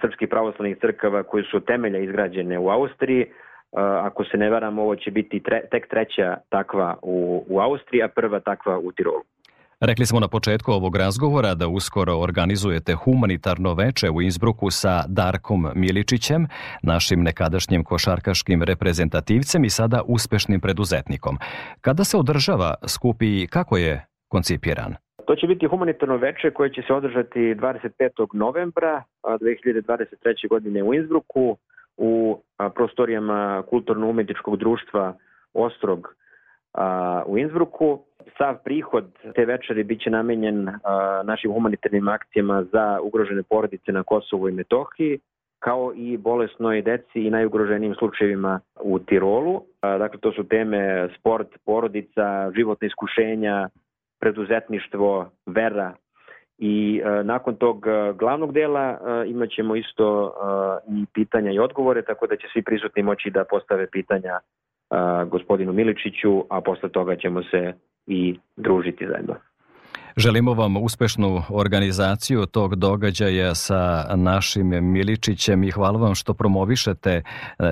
srpskih 0.00 0.28
pravoslavnih 0.28 0.76
crkava 0.80 1.22
koji 1.22 1.44
su 1.44 1.60
temelja 1.60 1.98
izgrađene 1.98 2.58
u 2.58 2.68
Austriji. 2.68 3.26
Ako 4.02 4.24
se 4.24 4.36
ne 4.36 4.50
varam, 4.50 4.78
ovo 4.78 4.96
će 4.96 5.10
biti 5.10 5.42
tre, 5.42 5.60
tek 5.70 5.88
treća 5.90 6.36
takva 6.48 6.96
u, 7.02 7.44
u 7.48 7.60
Austriji, 7.60 8.02
a 8.02 8.08
prva 8.08 8.40
takva 8.40 8.78
u 8.78 8.92
Tirolu. 8.92 9.22
Rekli 9.80 10.06
smo 10.06 10.20
na 10.20 10.28
početku 10.28 10.72
ovog 10.72 10.96
razgovora 10.96 11.54
da 11.54 11.68
uskoro 11.68 12.14
organizujete 12.16 12.94
humanitarno 12.94 13.74
veče 13.74 14.10
u 14.10 14.22
Innsbrucku 14.22 14.70
sa 14.70 15.04
Darkom 15.08 15.68
Miličićem, 15.74 16.46
našim 16.82 17.22
nekadašnjim 17.22 17.84
košarkaškim 17.84 18.62
reprezentativcem 18.62 19.64
i 19.64 19.70
sada 19.70 20.02
uspešnim 20.06 20.60
preduzetnikom. 20.60 21.38
Kada 21.80 22.04
se 22.04 22.16
održava 22.16 22.74
skup 22.86 23.22
i 23.22 23.46
kako 23.50 23.76
je 23.76 24.06
koncipiran? 24.28 24.94
To 25.26 25.34
će 25.36 25.46
biti 25.46 25.66
humanitarno 25.66 26.16
veče 26.16 26.50
koje 26.50 26.70
će 26.70 26.82
se 26.86 26.92
održati 26.92 27.38
25. 27.38 28.26
novembra 28.32 29.02
2023. 29.22 30.48
godine 30.48 30.82
u 30.82 30.94
Innsbrucku 30.94 31.56
u 31.96 32.42
prostorijama 32.74 33.62
kulturno-umetničkog 33.70 34.56
društva 34.56 35.14
Ostrog 35.54 36.14
u 37.26 37.38
Innsbrucku. 37.38 37.98
Sav 38.38 38.56
prihod 38.64 39.04
te 39.34 39.44
večeri 39.44 39.84
biće 39.84 40.10
namenjen 40.10 40.68
našim 41.24 41.52
humanitarnim 41.52 42.08
akcijama 42.08 42.64
za 42.72 42.98
ugrožene 43.02 43.42
porodice 43.42 43.92
na 43.92 44.02
Kosovu 44.02 44.48
i 44.48 44.52
Metohiji, 44.52 45.18
kao 45.58 45.92
i 45.96 46.16
bolesnoj 46.16 46.82
deci 46.82 47.26
i 47.26 47.30
najugroženijim 47.30 47.94
slučajevima 47.94 48.60
u 48.80 48.98
Tirolu. 48.98 49.62
Dakle, 49.82 50.20
to 50.20 50.32
su 50.32 50.48
teme 50.48 51.08
sport, 51.18 51.48
porodica, 51.64 52.52
životne 52.56 52.86
iskušenja, 52.86 53.68
preduzetništvo, 54.20 55.30
vera 55.46 55.94
i 56.58 57.02
e, 57.04 57.24
nakon 57.24 57.56
tog 57.56 57.86
e, 57.86 58.12
glavnog 58.12 58.52
dela 58.52 58.90
e, 58.90 59.28
imat 59.28 59.50
ćemo 59.50 59.76
isto 59.76 60.34
e, 60.88 60.92
i 60.92 61.06
pitanja 61.14 61.52
i 61.52 61.58
odgovore, 61.58 62.02
tako 62.02 62.26
da 62.26 62.36
će 62.36 62.46
svi 62.52 62.62
prisutni 62.62 63.02
moći 63.02 63.30
da 63.30 63.44
postave 63.44 63.86
pitanja 63.90 64.32
e, 64.32 64.96
gospodinu 65.24 65.72
Miličiću, 65.72 66.44
a 66.50 66.60
posle 66.60 66.88
toga 66.88 67.16
ćemo 67.16 67.42
se 67.42 67.72
i 68.06 68.38
družiti 68.56 69.06
zajedno. 69.06 69.34
Želimo 70.18 70.54
vam 70.54 70.76
uspešnu 70.76 71.42
organizaciju 71.48 72.46
tog 72.46 72.74
događaja 72.74 73.54
sa 73.54 74.06
našim 74.14 74.66
Miličićem 74.66 75.64
i 75.64 75.70
hvala 75.70 75.98
vam 75.98 76.14
što 76.14 76.34
promovišete 76.34 77.10
e, 77.10 77.22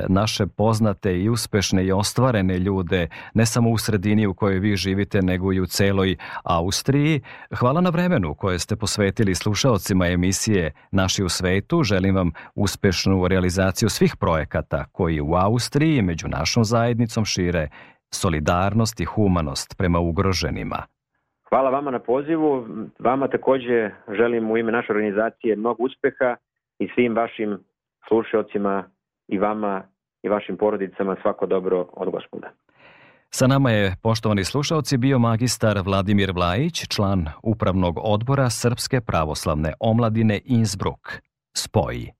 naše 0.08 0.46
poznate 0.46 1.20
i 1.20 1.28
uspešne 1.28 1.84
i 1.84 1.92
ostvarene 1.92 2.58
ljude, 2.58 3.08
ne 3.34 3.46
samo 3.46 3.70
u 3.70 3.78
sredini 3.78 4.26
u 4.26 4.34
kojoj 4.34 4.58
vi 4.58 4.76
živite, 4.76 5.22
nego 5.22 5.52
i 5.52 5.60
u 5.60 5.66
celoj 5.66 6.16
Austriji. 6.42 7.20
Hvala 7.54 7.80
na 7.80 7.90
vremenu 7.90 8.34
koje 8.34 8.58
ste 8.58 8.76
posvetili 8.76 9.34
slušaocima 9.34 10.06
emisije 10.08 10.72
Naši 10.90 11.24
u 11.24 11.28
svetu. 11.28 11.82
Želim 11.82 12.14
vam 12.14 12.32
uspešnu 12.54 13.28
realizaciju 13.28 13.88
svih 13.88 14.16
projekata 14.16 14.84
koji 14.92 15.20
u 15.20 15.34
Austriji 15.34 16.02
među 16.02 16.28
našom 16.28 16.64
zajednicom 16.64 17.24
šire 17.24 17.68
solidarnost 18.10 19.00
i 19.00 19.04
humanost 19.04 19.74
prema 19.76 19.98
ugroženima. 19.98 20.86
Hvala 21.54 21.70
vama 21.70 21.90
na 21.90 21.98
pozivu. 21.98 22.66
Vama 22.98 23.28
takođe 23.28 23.90
želim 24.16 24.50
u 24.50 24.56
ime 24.58 24.72
naše 24.72 24.92
organizacije 24.92 25.56
mnogo 25.56 25.82
uspeha 25.82 26.36
i 26.78 26.88
svim 26.94 27.14
vašim 27.16 27.58
slušalcima 28.08 28.84
i 29.28 29.38
vama 29.38 29.82
i 30.22 30.28
vašim 30.28 30.56
porodicama 30.56 31.16
svako 31.22 31.46
dobro 31.46 31.86
od 31.92 32.10
gospoda. 32.10 32.48
Sa 33.30 33.46
nama 33.46 33.70
je, 33.70 33.96
poštovani 34.02 34.44
slušalci, 34.44 34.98
bio 34.98 35.18
magistar 35.18 35.78
Vladimir 35.84 36.32
Vlajić, 36.34 36.88
član 36.88 37.26
Upravnog 37.42 37.98
odbora 38.02 38.50
Srpske 38.50 39.00
pravoslavne 39.00 39.72
omladine 39.80 40.40
Innsbruck. 40.44 41.02
Spoji. 41.56 42.10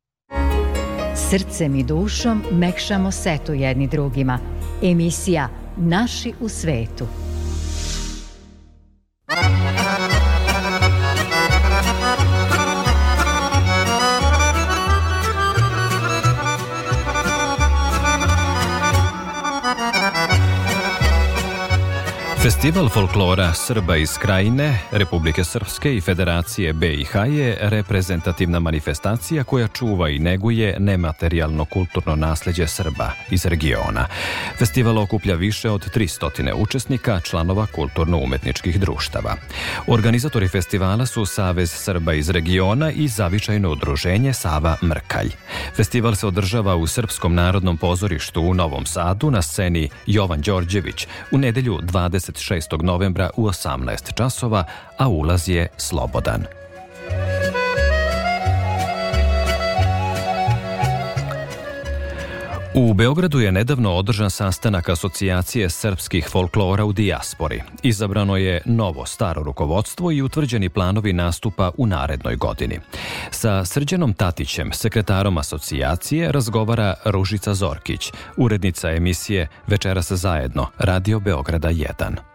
Srcem 1.14 1.74
i 1.74 1.84
dušom 1.84 2.42
mekšamo 2.52 3.10
setu 3.10 3.52
jedni 3.52 3.88
drugima. 3.88 4.38
Emisija 4.82 5.48
Naši 5.76 6.32
u 6.40 6.48
svetu. 6.48 7.33
Thank 9.34 10.12
you. 10.12 10.13
Festival 22.44 22.88
folklora 22.88 23.54
Srba 23.54 23.96
iz 23.96 24.18
Krajine, 24.18 24.78
Republike 24.90 25.44
Srpske 25.44 25.96
i 25.96 26.00
Federacije 26.00 26.72
BiH 26.72 27.14
je 27.28 27.56
reprezentativna 27.60 28.60
manifestacija 28.60 29.44
koja 29.44 29.68
čuva 29.68 30.08
i 30.08 30.18
neguje 30.18 30.76
nematerijalno 30.78 31.64
kulturno 31.64 32.16
nasleđe 32.16 32.66
Srba 32.66 33.10
iz 33.30 33.46
regiona. 33.46 34.06
Festival 34.58 34.98
okuplja 34.98 35.34
više 35.34 35.70
od 35.70 35.94
300 35.94 36.52
učesnika, 36.54 37.20
članova 37.20 37.66
kulturno-umetničkih 37.66 38.80
društava. 38.80 39.36
Organizatori 39.86 40.48
festivala 40.48 41.06
su 41.06 41.26
Savez 41.26 41.70
Srba 41.70 42.12
iz 42.12 42.30
regiona 42.30 42.90
i 42.90 43.08
zavičajno 43.08 43.70
udruženje 43.70 44.32
Sava 44.32 44.76
Mrkalj. 44.82 45.30
Festival 45.76 46.14
se 46.14 46.26
održava 46.26 46.76
u 46.76 46.86
Srpskom 46.86 47.34
narodnom 47.34 47.76
pozorištu 47.76 48.42
u 48.42 48.54
Novom 48.54 48.86
Sadu 48.86 49.30
na 49.30 49.42
sceni 49.42 49.88
Jovan 50.06 50.40
Đorđević 50.40 51.06
u 51.30 51.38
nedelju 51.38 51.78
20 51.82 52.33
26. 52.34 52.82
novembra 52.82 53.30
u 53.36 53.46
18 53.46 54.14
časova, 54.14 54.64
a 54.98 55.08
ulaz 55.08 55.48
je 55.48 55.68
slobodan. 55.76 56.44
U 62.76 62.94
Beogradu 62.94 63.40
je 63.40 63.52
nedavno 63.52 63.92
održan 63.94 64.30
sastanak 64.30 64.88
Asocijacije 64.88 65.70
srpskih 65.70 66.28
folklora 66.30 66.84
u 66.84 66.92
dijaspori. 66.92 67.62
Izabrano 67.82 68.36
je 68.36 68.62
novo 68.64 69.06
staro 69.06 69.42
rukovodstvo 69.42 70.12
i 70.12 70.22
utvrđeni 70.22 70.68
planovi 70.68 71.12
nastupa 71.12 71.70
u 71.78 71.86
narednoj 71.86 72.36
godini. 72.36 72.80
Sa 73.30 73.64
Srđanom 73.64 74.12
Tatićem, 74.12 74.72
sekretarom 74.72 75.38
asocijacije, 75.38 76.32
razgovara 76.32 76.94
Ružica 77.04 77.54
Zorkić, 77.54 78.12
urednica 78.36 78.90
emisije 78.90 79.48
Večeras 79.66 80.12
zajedno, 80.12 80.66
Radio 80.78 81.20
Beograda 81.20 81.68
1. 81.68 82.33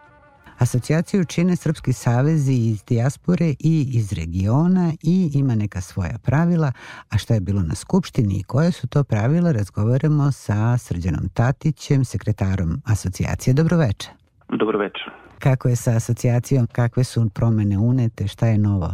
Asocijaciju 0.60 1.26
čine 1.26 1.56
Srpski 1.56 1.94
savezi 1.94 2.58
iz 2.72 2.84
dijaspore 2.90 3.50
i 3.72 3.76
iz 4.00 4.14
regiona 4.20 4.86
i 5.04 5.32
ima 5.34 5.56
neka 5.56 5.82
svoja 5.82 6.18
pravila, 6.26 6.72
a 7.12 7.18
šta 7.18 7.34
je 7.34 7.40
bilo 7.40 7.62
na 7.62 7.76
Skupštini 7.76 8.36
i 8.40 8.44
koje 8.44 8.72
su 8.72 8.88
to 8.88 9.04
pravila, 9.04 9.52
razgovaramo 9.52 10.32
sa 10.32 10.78
Srđanom 10.78 11.26
Tatićem, 11.34 12.06
sekretarom 12.06 12.72
asocijacije. 12.86 13.54
Dobroveče. 13.54 14.10
Dobroveče. 14.50 15.06
Kako 15.40 15.68
je 15.68 15.76
sa 15.76 15.92
asocijacijom, 15.92 16.68
kakve 16.72 17.04
su 17.04 17.30
promene 17.36 17.78
unete, 17.78 18.28
šta 18.28 18.46
je 18.48 18.58
novo? 18.58 18.90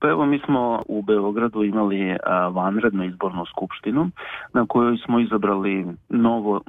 Pa 0.00 0.08
evo 0.08 0.26
mi 0.26 0.38
smo 0.46 0.82
u 0.88 1.02
Beogradu 1.02 1.62
imali 1.62 2.16
vanrednu 2.52 3.04
izbornu 3.04 3.44
skupštinu 3.46 4.10
na 4.52 4.66
kojoj 4.68 4.96
smo 5.04 5.20
izabrali 5.20 5.86
novo 6.08 6.60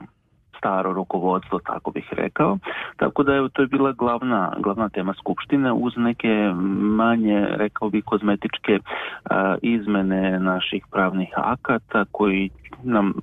staro 0.64 0.94
rukovodstvo, 0.94 1.60
tako 1.60 1.92
bih 1.92 2.08
rekao. 2.12 2.58
Tako 2.98 3.24
da 3.24 3.36
evo, 3.36 3.50
to 3.50 3.62
je 3.62 3.68
bila 3.68 3.92
glavna, 3.92 4.54
glavna 4.60 4.90
tema 4.90 5.14
Skupštine 5.14 5.72
uz 5.72 5.94
neke 5.98 6.52
manje, 6.80 7.48
rekao 7.50 7.90
bih, 7.90 8.04
kozmetičke 8.06 8.80
a, 9.26 9.56
izmene 9.62 10.40
naših 10.40 10.84
pravnih 10.92 11.30
akata 11.36 12.06
koji 12.12 12.50
nam 12.84 13.14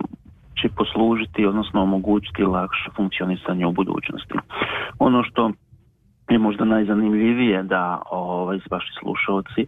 će 0.63 0.69
poslužiti, 0.69 1.47
odnosno 1.47 1.83
omogućiti 1.83 2.43
lakše 2.43 2.91
funkcionisanje 2.97 3.67
u 3.67 3.73
budućnosti. 3.73 4.35
Ono 4.99 5.23
što 5.23 5.51
je 6.31 6.39
možda 6.39 6.65
najzanimljivije 6.65 7.63
da 7.63 8.03
ovaj, 8.11 8.59
vaši 8.71 8.93
slušalci 9.01 9.67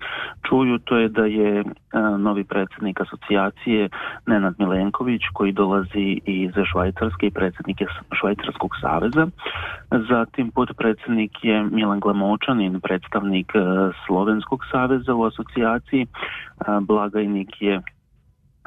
čuju, 0.49 0.79
to 0.79 0.97
je 0.97 1.09
da 1.09 1.25
je 1.25 1.65
a, 1.93 2.01
novi 2.01 2.45
predsednik 2.45 3.01
asocijacije 3.01 3.89
Nenad 4.27 4.55
Milenković 4.59 5.23
koji 5.33 5.53
dolazi 5.53 6.21
iz 6.25 6.53
Švajcarske 6.73 7.27
i 7.27 7.31
predsednik 7.31 7.81
je 7.81 7.87
Švajcarskog 8.21 8.71
saveza. 8.81 9.27
Zatim 10.09 10.51
podpredsednik 10.51 11.45
je 11.45 11.63
Milan 11.63 12.01
Glamočanin, 12.01 12.81
predstavnik 12.81 13.53
a, 13.55 13.91
Slovenskog 14.07 14.61
saveza 14.73 15.15
u 15.15 15.25
asocijaciji. 15.25 16.07
A, 16.59 16.81
blagajnik 16.81 17.63
je 17.63 17.81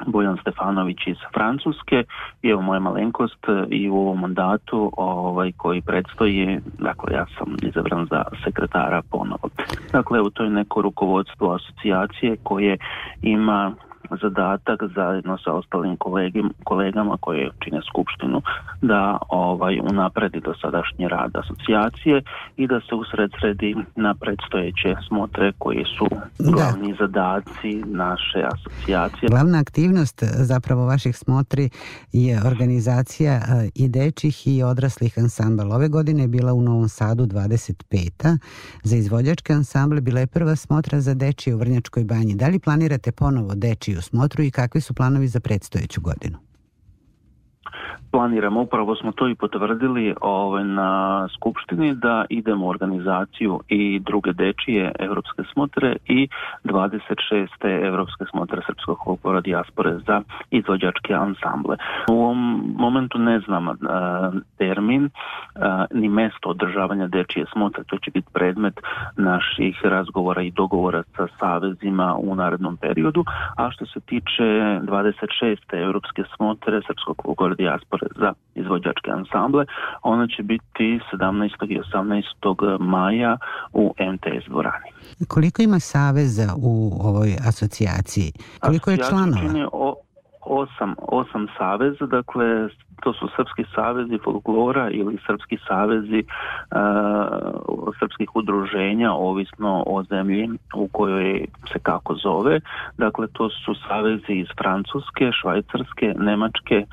Bojan 0.06 0.36
Stefanović 0.40 1.06
iz 1.06 1.16
Francuske 1.34 2.04
i 2.42 2.48
evo 2.48 2.62
moja 2.62 2.80
malenkost 2.80 3.46
i 3.70 3.88
u 3.88 3.96
ovom 3.96 4.20
mandatu 4.20 4.92
ovaj, 4.96 5.52
koji 5.52 5.80
predstoji, 5.80 6.60
dakle 6.78 7.14
ja 7.14 7.26
sam 7.38 7.56
izabran 7.62 8.06
za 8.10 8.24
sekretara 8.44 9.02
ponovo. 9.10 9.48
Dakle, 9.92 10.18
evo 10.18 10.30
to 10.30 10.44
je 10.44 10.50
neko 10.50 10.82
rukovodstvo 10.82 11.54
asocijacije 11.54 12.36
koje 12.42 12.76
ima 13.22 13.72
zadatak 14.22 14.80
zajedno 14.94 15.38
sa 15.38 15.52
ostalim 15.52 15.96
kolegim, 15.96 16.50
kolegama 16.64 17.16
koje 17.20 17.50
čine 17.64 17.80
skupštinu 17.90 18.42
da 18.82 19.18
ovaj 19.28 19.78
unapredi 19.90 20.40
dosadašnji 20.40 21.08
rad 21.08 21.30
asocijacije 21.36 22.22
i 22.56 22.66
da 22.66 22.80
se 22.80 22.94
usredsredi 22.94 23.76
na 23.96 24.14
predstojeće 24.14 24.96
smotre 25.08 25.52
koji 25.58 25.84
su 25.98 26.06
glavni 26.38 26.92
da. 26.92 26.96
zadaci 27.00 27.82
naše 27.86 28.44
asocijacije. 28.54 29.28
Glavna 29.28 29.58
aktivnost 29.58 30.22
zapravo 30.24 30.86
vaših 30.86 31.16
smotri 31.16 31.70
je 32.12 32.40
organizacija 32.46 33.32
e, 33.32 33.68
i 33.74 33.88
dečih 33.88 34.46
i 34.46 34.62
odraslih 34.62 35.18
ansambala. 35.18 35.76
Ove 35.76 35.88
godine 35.88 36.22
je 36.22 36.28
bila 36.28 36.52
u 36.52 36.62
Novom 36.62 36.88
Sadu 36.88 37.26
25. 37.26 38.38
Za 38.82 38.96
izvođačke 38.96 39.52
ansamble 39.52 40.00
bila 40.00 40.20
je 40.20 40.26
prva 40.26 40.56
smotra 40.56 41.00
za 41.00 41.14
dečije 41.14 41.54
u 41.54 41.58
Vrnjačkoj 41.58 42.04
banji. 42.04 42.34
Da 42.34 42.48
li 42.48 42.58
planirate 42.58 43.12
ponovo 43.12 43.54
dečiju 43.54 43.95
smotru 44.02 44.44
i 44.44 44.50
kakvi 44.50 44.80
su 44.80 44.94
planovi 44.94 45.28
za 45.28 45.40
predstojeću 45.40 46.00
godinu? 46.00 46.38
Planiramo, 48.16 48.60
upravo 48.60 48.96
smo 48.96 49.12
to 49.12 49.28
i 49.28 49.34
potvrdili 49.34 50.14
ovaj, 50.20 50.64
na 50.64 51.28
Skupštini 51.34 51.94
da 51.94 52.24
idemo 52.28 52.66
u 52.66 52.68
organizaciju 52.68 53.60
i 53.68 54.00
druge 54.00 54.32
dečije 54.32 54.92
evropske 54.98 55.42
smotre 55.52 55.96
i 56.06 56.28
26. 56.64 57.48
evropske 57.86 58.24
smotre 58.30 58.62
Srpskog 58.66 58.98
folklora 59.04 59.40
dijaspore 59.40 59.98
za 60.06 60.22
izvođačke 60.50 61.14
ansamble. 61.14 61.76
U 62.10 62.14
ovom 62.14 62.74
momentu 62.78 63.18
ne 63.18 63.40
znam 63.40 63.68
uh, 63.68 63.76
termin 64.58 65.04
uh, 65.04 65.10
ni 65.90 66.08
mesto 66.08 66.48
održavanja 66.48 67.06
dečije 67.06 67.46
smotre, 67.52 67.84
to 67.84 67.98
će 67.98 68.10
biti 68.10 68.28
predmet 68.32 68.80
naših 69.16 69.80
razgovora 69.84 70.42
i 70.42 70.50
dogovora 70.50 71.02
sa 71.16 71.26
savezima 71.40 72.16
u 72.18 72.34
narednom 72.34 72.76
periodu, 72.76 73.24
a 73.56 73.70
što 73.70 73.86
se 73.86 74.00
tiče 74.00 74.44
26. 74.82 75.56
evropske 75.72 76.22
smotre 76.36 76.80
Srpskog 76.86 77.16
folklora 77.24 77.54
dijaspore 77.54 78.05
za 78.16 78.32
izvođačke 78.54 79.10
ansamble. 79.10 79.64
Ona 80.02 80.26
će 80.26 80.42
biti 80.42 81.00
17. 81.12 81.50
i 81.68 81.80
18. 82.42 82.78
maja 82.80 83.36
u 83.72 83.94
MTS 84.12 84.48
dvorani. 84.48 84.90
Koliko 85.28 85.62
ima 85.62 85.80
saveza 85.80 86.54
u 86.56 86.92
ovoj 87.00 87.36
asocijaciji? 87.48 88.32
Koliko 88.60 88.90
je 88.90 88.96
članova? 88.96 89.66
osam, 90.46 90.94
osam 90.98 91.46
saveza, 91.58 92.06
dakle 92.06 92.68
to 93.02 93.12
su 93.12 93.28
Srpski 93.36 93.64
savezi 93.74 94.18
folklora 94.24 94.90
ili 94.90 95.18
Srpski 95.26 95.58
savezi 95.68 96.24
uh, 96.24 97.86
srpskih 97.98 98.36
udruženja, 98.36 99.12
ovisno 99.12 99.84
o 99.86 100.02
zemlji 100.02 100.50
u 100.74 100.88
kojoj 100.88 101.46
se 101.72 101.78
kako 101.78 102.14
zove. 102.14 102.60
Dakle, 102.98 103.26
to 103.32 103.50
su 103.50 103.74
savezi 103.88 104.32
iz 104.32 104.46
Francuske, 104.58 105.30
Švajcarske, 105.32 106.14
Nemačke, 106.18 106.86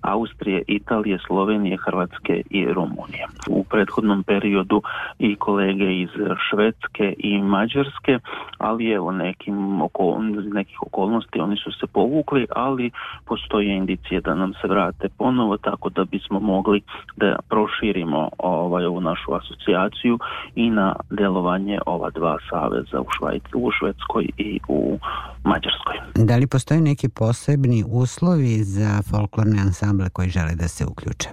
Austrije, 0.00 0.62
Italije, 0.66 1.18
Slovenije, 1.26 1.76
Hrvatske 1.76 2.42
i 2.50 2.66
Rumunije. 2.66 3.26
U 3.48 3.64
prethodnom 3.64 4.22
periodu 4.22 4.82
i 5.18 5.36
kolege 5.36 5.94
iz 5.94 6.10
Švedske 6.50 7.14
i 7.18 7.42
Mađarske, 7.42 8.18
ali 8.58 8.90
evo 8.90 9.12
nekim 9.12 9.82
okol, 9.82 10.16
nekih 10.52 10.82
okolnosti 10.82 11.40
oni 11.40 11.56
su 11.56 11.72
se 11.72 11.86
povukli, 11.86 12.46
ali 12.56 12.90
postoje 13.26 13.76
indicije 13.76 14.20
da 14.20 14.34
nam 14.34 14.52
se 14.52 14.68
vrate 14.68 15.08
ponovo, 15.38 15.56
tako 15.56 15.88
da 15.88 16.04
bismo 16.04 16.40
mogli 16.40 16.80
da 17.16 17.36
proširimo 17.48 18.28
ovaj, 18.38 18.84
ovu 18.84 19.00
našu 19.00 19.34
asocijaciju 19.34 20.18
i 20.54 20.70
na 20.70 20.96
delovanje 21.10 21.78
ova 21.86 22.10
dva 22.10 22.38
saveza 22.50 23.00
u, 23.00 23.06
Švajc, 23.18 23.42
u 23.54 23.70
Švedskoj 23.70 24.28
i 24.36 24.60
u 24.68 24.98
Mađarskoj. 25.44 25.96
Da 26.14 26.36
li 26.36 26.46
postoje 26.46 26.80
neki 26.80 27.08
posebni 27.08 27.84
uslovi 27.88 28.62
za 28.62 29.02
folklorne 29.10 29.58
ansamble 29.60 30.08
koji 30.10 30.28
žele 30.28 30.54
da 30.54 30.68
se 30.68 30.84
uključe? 30.86 31.28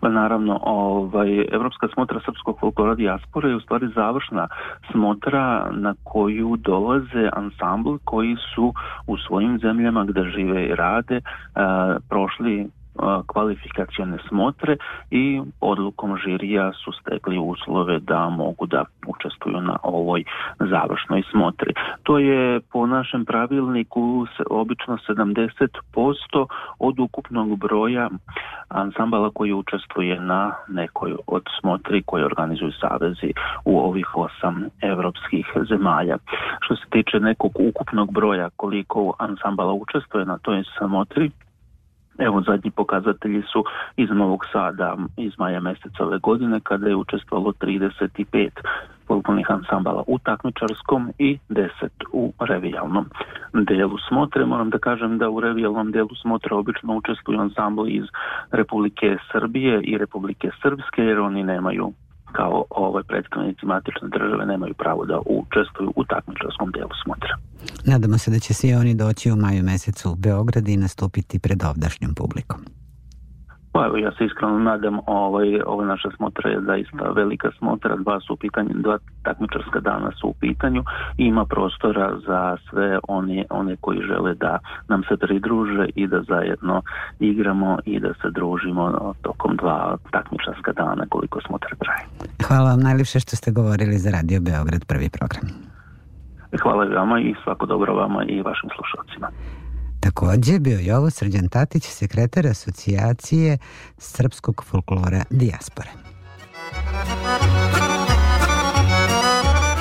Pa 0.00 0.08
naravno, 0.08 0.60
ovaj, 0.62 1.46
Evropska 1.52 1.88
smotra 1.94 2.20
srpskog 2.24 2.56
folklora 2.60 2.94
dijaspora 2.94 3.48
je 3.48 3.56
u 3.56 3.60
stvari 3.60 3.86
završna 3.94 4.48
smotra 4.90 5.70
na 5.72 5.94
koju 6.04 6.56
dolaze 6.56 7.28
ansambl 7.32 7.96
koji 8.04 8.36
su 8.54 8.72
u 9.06 9.16
svojim 9.16 9.58
zemljama 9.58 10.04
gde 10.04 10.24
žive 10.24 10.66
i 10.66 10.74
rade 10.74 11.20
a, 11.54 11.96
prošli 12.08 12.68
kvalifikacione 13.26 14.18
smotre 14.28 14.76
i 15.10 15.42
odlukom 15.60 16.16
žirija 16.16 16.72
su 16.72 16.92
stekli 16.92 17.38
uslove 17.38 17.98
da 17.98 18.28
mogu 18.28 18.66
da 18.66 18.84
učestvuju 19.06 19.60
na 19.60 19.76
ovoj 19.82 20.24
završnoj 20.58 21.22
smotri. 21.30 21.74
To 22.02 22.18
je 22.18 22.60
po 22.60 22.86
našem 22.86 23.24
pravilniku 23.24 24.26
obično 24.50 24.98
70% 25.08 26.46
od 26.78 26.98
ukupnog 26.98 27.58
broja 27.58 28.08
ansambala 28.68 29.30
koji 29.34 29.52
učestvuje 29.52 30.20
na 30.20 30.54
nekoj 30.68 31.16
od 31.26 31.42
smotri 31.60 32.02
koje 32.02 32.24
organizuju 32.24 32.72
savezi 32.72 33.32
u 33.64 33.78
ovih 33.78 34.16
osam 34.16 34.64
evropskih 34.80 35.46
zemalja. 35.68 36.16
Što 36.60 36.76
se 36.76 36.82
tiče 36.90 37.20
nekog 37.20 37.52
ukupnog 37.58 38.12
broja 38.12 38.50
koliko 38.56 39.14
ansambala 39.18 39.72
učestvuje 39.72 40.24
na 40.24 40.38
toj 40.38 40.62
smotri, 40.78 41.30
Evo 42.20 42.42
zadnji 42.42 42.70
pokazatelji 42.70 43.42
su 43.52 43.64
iz 43.96 44.10
Novog 44.10 44.44
Sada 44.52 44.96
iz 45.16 45.32
maja 45.38 45.60
meseca 45.60 46.04
ove 46.04 46.18
godine 46.18 46.60
kada 46.60 46.88
je 46.88 46.96
učestvovalo 46.96 47.52
35 47.52 48.50
folklornih 49.06 49.50
ansambala 49.50 50.02
u 50.06 50.18
takmičarskom 50.18 51.12
i 51.18 51.38
10 51.48 51.68
u 52.12 52.32
revijalnom 52.40 53.06
delu 53.52 53.98
smotre. 54.08 54.46
Moram 54.46 54.70
da 54.70 54.78
kažem 54.78 55.18
da 55.18 55.30
u 55.30 55.40
revijalnom 55.40 55.92
delu 55.92 56.14
smotre 56.22 56.54
obično 56.54 56.96
učestvuju 56.96 57.40
ansambli 57.40 57.90
iz 57.90 58.04
Republike 58.50 59.16
Srbije 59.32 59.80
i 59.82 59.98
Republike 59.98 60.50
Srpske 60.62 61.02
jer 61.02 61.18
oni 61.18 61.42
nemaju 61.42 61.92
kao 62.32 62.64
ovaj 62.70 63.02
predstavnici 63.02 63.66
matične 63.66 64.08
države 64.08 64.46
nemaju 64.46 64.74
pravo 64.74 65.04
da 65.04 65.18
učestvuju 65.26 65.92
u 65.96 66.04
takmičarskom 66.04 66.70
delu 66.70 66.94
smotra. 67.04 67.36
Nadamo 67.84 68.18
se 68.18 68.30
da 68.30 68.38
će 68.38 68.54
svi 68.54 68.74
oni 68.74 68.94
doći 68.94 69.32
u 69.32 69.36
maju 69.36 69.62
mesecu 69.62 70.10
u 70.10 70.14
Beograd 70.14 70.68
i 70.68 70.76
nastupiti 70.76 71.38
pred 71.38 71.64
ovdašnjom 71.64 72.14
publikom. 72.14 72.60
Pa 73.72 73.86
evo, 73.86 73.96
ja 73.96 74.10
se 74.18 74.24
iskreno 74.24 74.58
nadam, 74.58 74.98
ovaj, 75.06 75.60
ova 75.66 75.84
naša 75.84 76.08
smotra 76.16 76.50
je 76.50 76.60
zaista 76.60 77.10
velika 77.16 77.50
smotra, 77.58 77.96
dva 77.96 78.20
su 78.20 78.32
u 78.32 78.36
pitanju, 78.36 78.70
dva 78.74 78.98
takmičarska 79.22 79.80
dana 79.80 80.10
su 80.20 80.28
u 80.28 80.34
pitanju 80.40 80.84
ima 81.16 81.44
prostora 81.44 82.18
za 82.26 82.56
sve 82.70 82.98
one, 83.08 83.44
one 83.50 83.76
koji 83.80 84.00
žele 84.00 84.34
da 84.34 84.58
nam 84.88 85.02
se 85.08 85.16
pridruže 85.16 85.86
i 85.94 86.06
da 86.06 86.22
zajedno 86.28 86.82
igramo 87.20 87.78
i 87.84 88.00
da 88.00 88.08
se 88.08 88.30
družimo 88.30 89.14
tokom 89.22 89.56
dva 89.56 89.96
takmičarska 90.10 90.72
dana 90.72 91.06
koliko 91.08 91.40
smotra 91.46 91.76
traje. 91.78 92.04
Hvala 92.46 92.70
vam 92.70 92.80
najljepše 92.80 93.20
što 93.20 93.36
ste 93.36 93.50
govorili 93.50 93.98
za 93.98 94.10
Radio 94.10 94.40
Beograd 94.40 94.84
prvi 94.84 95.08
program. 95.18 95.70
Hvala 96.62 96.84
vama 96.84 97.20
i 97.20 97.34
svako 97.44 97.66
dobro 97.66 97.94
vama 97.94 98.24
i 98.24 98.42
vašim 98.42 98.70
slušalcima. 98.76 99.28
Takođe 100.00 100.58
bio 100.58 100.78
je 100.78 100.96
ovo 100.96 101.10
Srđan 101.10 101.48
Tatić, 101.48 101.84
sekretar 101.84 102.46
asocijacije 102.46 103.58
srpskog 103.98 104.64
folklora 104.70 105.24
Dijaspore. 105.30 105.90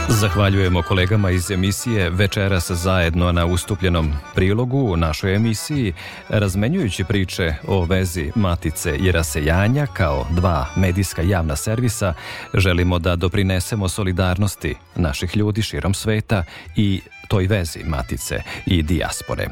Zahvaljujemo 0.09 0.81
kolegama 0.81 1.31
iz 1.31 1.51
emisije 1.51 2.09
Večeras 2.09 2.71
zajedno 2.71 3.31
na 3.31 3.45
ustupljenom 3.45 4.13
prilogu 4.35 4.77
u 4.77 4.97
našoj 4.97 5.35
emisiji, 5.35 5.93
razmenjujući 6.29 7.03
priče 7.03 7.53
o 7.67 7.85
vezi 7.85 8.31
Matice 8.35 8.97
i 8.97 9.11
Rasejanja 9.11 9.87
kao 9.93 10.25
dva 10.31 10.65
medijska 10.75 11.21
javna 11.21 11.55
servisa, 11.55 12.13
želimo 12.53 12.99
da 12.99 13.15
doprinesemo 13.15 13.89
solidarnosti 13.89 14.75
naših 14.95 15.37
ljudi 15.37 15.61
širom 15.61 15.93
sveta 15.93 16.43
i 16.75 17.01
toj 17.29 17.47
vezi 17.47 17.79
Matice 17.83 18.41
i 18.65 18.83
dijaspore. 18.83 19.47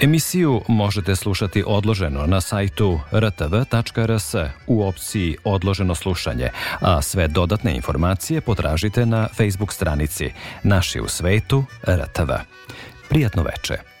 Emisiju 0.00 0.62
možete 0.68 1.16
slušati 1.16 1.64
odloženo 1.66 2.26
na 2.26 2.40
sajtu 2.40 3.00
rtv.rs 3.12 4.34
u 4.66 4.82
opciji 4.88 5.36
Odloženo 5.44 5.94
slušanje, 5.94 6.50
a 6.80 7.02
sve 7.02 7.28
dodatne 7.28 7.76
informacije 7.76 8.40
potražite 8.40 9.06
na 9.06 9.28
Facebook 9.36 9.72
stranici 9.72 10.30
Naši 10.62 11.00
u 11.00 11.08
svetu 11.08 11.64
RTV. 11.88 12.30
Prijatno 13.08 13.42
veče. 13.42 13.95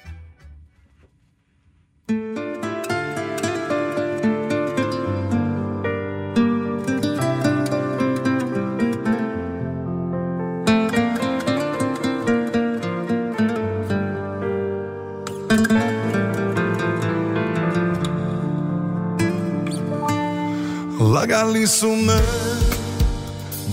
Lagali 21.46 21.66
su 21.66 21.88
me 21.88 22.20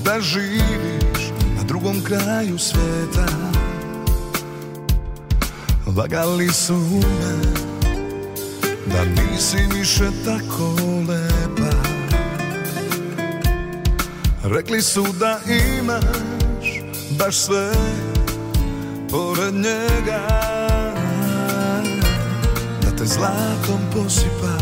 da 0.04 0.22
živiš 0.22 1.32
na 1.58 1.64
drugom 1.64 2.04
kraju 2.04 2.58
sveta. 2.58 3.26
Lagali 5.98 6.54
su 6.54 6.74
me 6.74 7.36
Da 8.86 9.06
nisi 9.06 9.58
više 9.78 10.10
tako 10.26 10.76
lepa. 11.10 11.78
Rekli 14.44 14.82
su 14.82 15.06
da 15.20 15.40
imaš 15.80 16.82
Baš 17.20 17.36
sve 17.36 17.72
Pored 19.10 19.54
njega. 19.54 20.28
Da 22.82 22.96
te 22.98 23.06
zlatom 23.06 23.80
posipa 23.94 24.58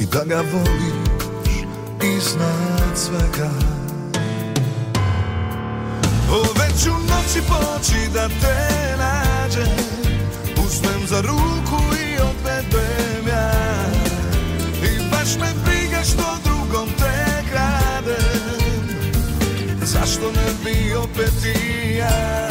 I 0.00 0.06
da 0.06 0.24
ga 0.24 0.42
voliš 0.52 1.07
Iznad 2.18 2.96
svega. 2.96 3.50
Već 6.58 6.86
u 6.86 6.90
noći 6.90 7.40
poći 7.48 8.10
da 8.14 8.28
te 8.28 8.96
nađem 8.98 9.72
Uzmem 10.66 11.06
za 11.06 11.20
ruku 11.20 11.82
i 11.94 12.18
odvedem 12.20 13.28
ja. 13.28 13.52
I 14.82 15.10
baš 15.10 15.36
me 15.40 15.52
briga 15.64 16.02
što 16.04 16.38
drugom 16.44 16.88
te 16.98 17.44
kradem. 17.50 18.88
Zašto 19.82 20.32
ne 20.32 20.52
bi 20.64 20.94
opet 20.94 21.44
i 21.44 21.96
ja? 21.96 22.48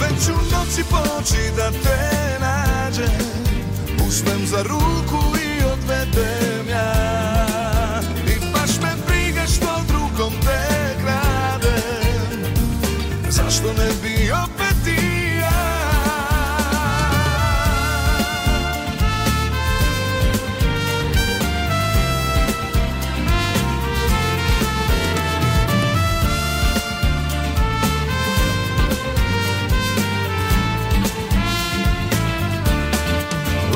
Već 0.00 0.28
u 0.28 0.56
noći 0.56 0.84
poći 0.90 1.52
da 1.56 1.70
te 1.70 2.38
nađem 2.40 3.18
Uzmem 4.08 4.46
za 4.46 4.62
ruku 4.62 5.36
i 5.36 5.64
odvedem 5.64 6.45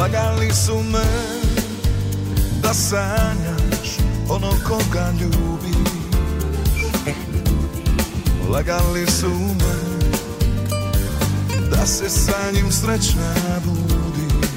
Lagali 0.00 0.50
su 0.52 0.82
me 0.82 1.04
da 2.62 2.74
sanjaš 2.74 3.98
ono 4.28 4.50
koga 4.68 5.12
ljubiš. 5.20 5.90
Lagali 8.48 9.06
su 9.06 9.30
me 9.30 10.00
da 11.70 11.86
se 11.86 12.08
sa 12.08 12.50
njim 12.52 12.72
srećna 12.72 13.34
budiš. 13.64 14.48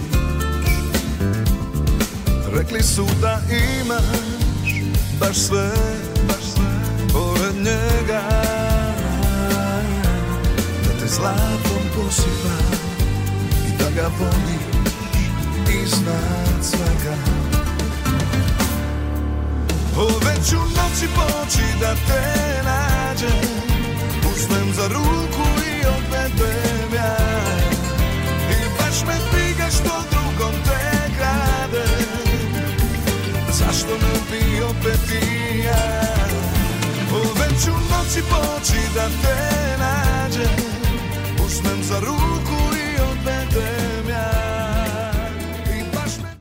Rekli 2.54 2.84
su 2.84 3.06
da 3.22 3.40
imaš 3.82 4.82
baš 5.20 5.38
sve, 5.38 5.72
baš 6.28 6.44
sve 6.54 6.72
pored 7.14 7.56
njega. 7.56 8.22
Da 10.84 11.00
te 11.00 11.08
zlatom 11.08 11.84
posipa 11.96 12.78
i 13.68 13.78
da 13.78 14.02
ga 14.02 14.10
voliš 14.20 14.73
iznad 15.84 16.60
svega. 16.62 17.16
O 19.98 20.06
već 20.06 20.54
u 20.54 20.60
noći 20.60 21.08
poći 21.16 21.66
da 21.82 21.96
te 22.08 22.64
nađem 22.64 23.50
Uzmem 24.34 24.74
za 24.74 24.88
ruku 24.88 25.46
i 25.66 25.86
odvedem 25.86 26.94
ja. 26.96 27.18
I 28.50 28.60
baš 28.80 29.04
me 29.08 29.16
briga 29.32 29.70
što 29.70 30.04
drugom 30.12 30.54
te 30.66 31.12
kradem 31.18 32.64
Zašto 33.52 33.92
ne 33.92 34.16
bi 34.32 34.62
opet 34.62 35.22
i 35.22 35.60
ja? 35.60 36.04
O 37.12 37.20
već 37.40 37.68
u 37.68 37.72
noći 37.72 38.22
poći 38.30 38.80
da 38.96 39.08
te 39.08 39.78
nađem 39.80 40.66
Uzmem 41.46 41.84
za 41.84 42.00
ruku 42.00 42.73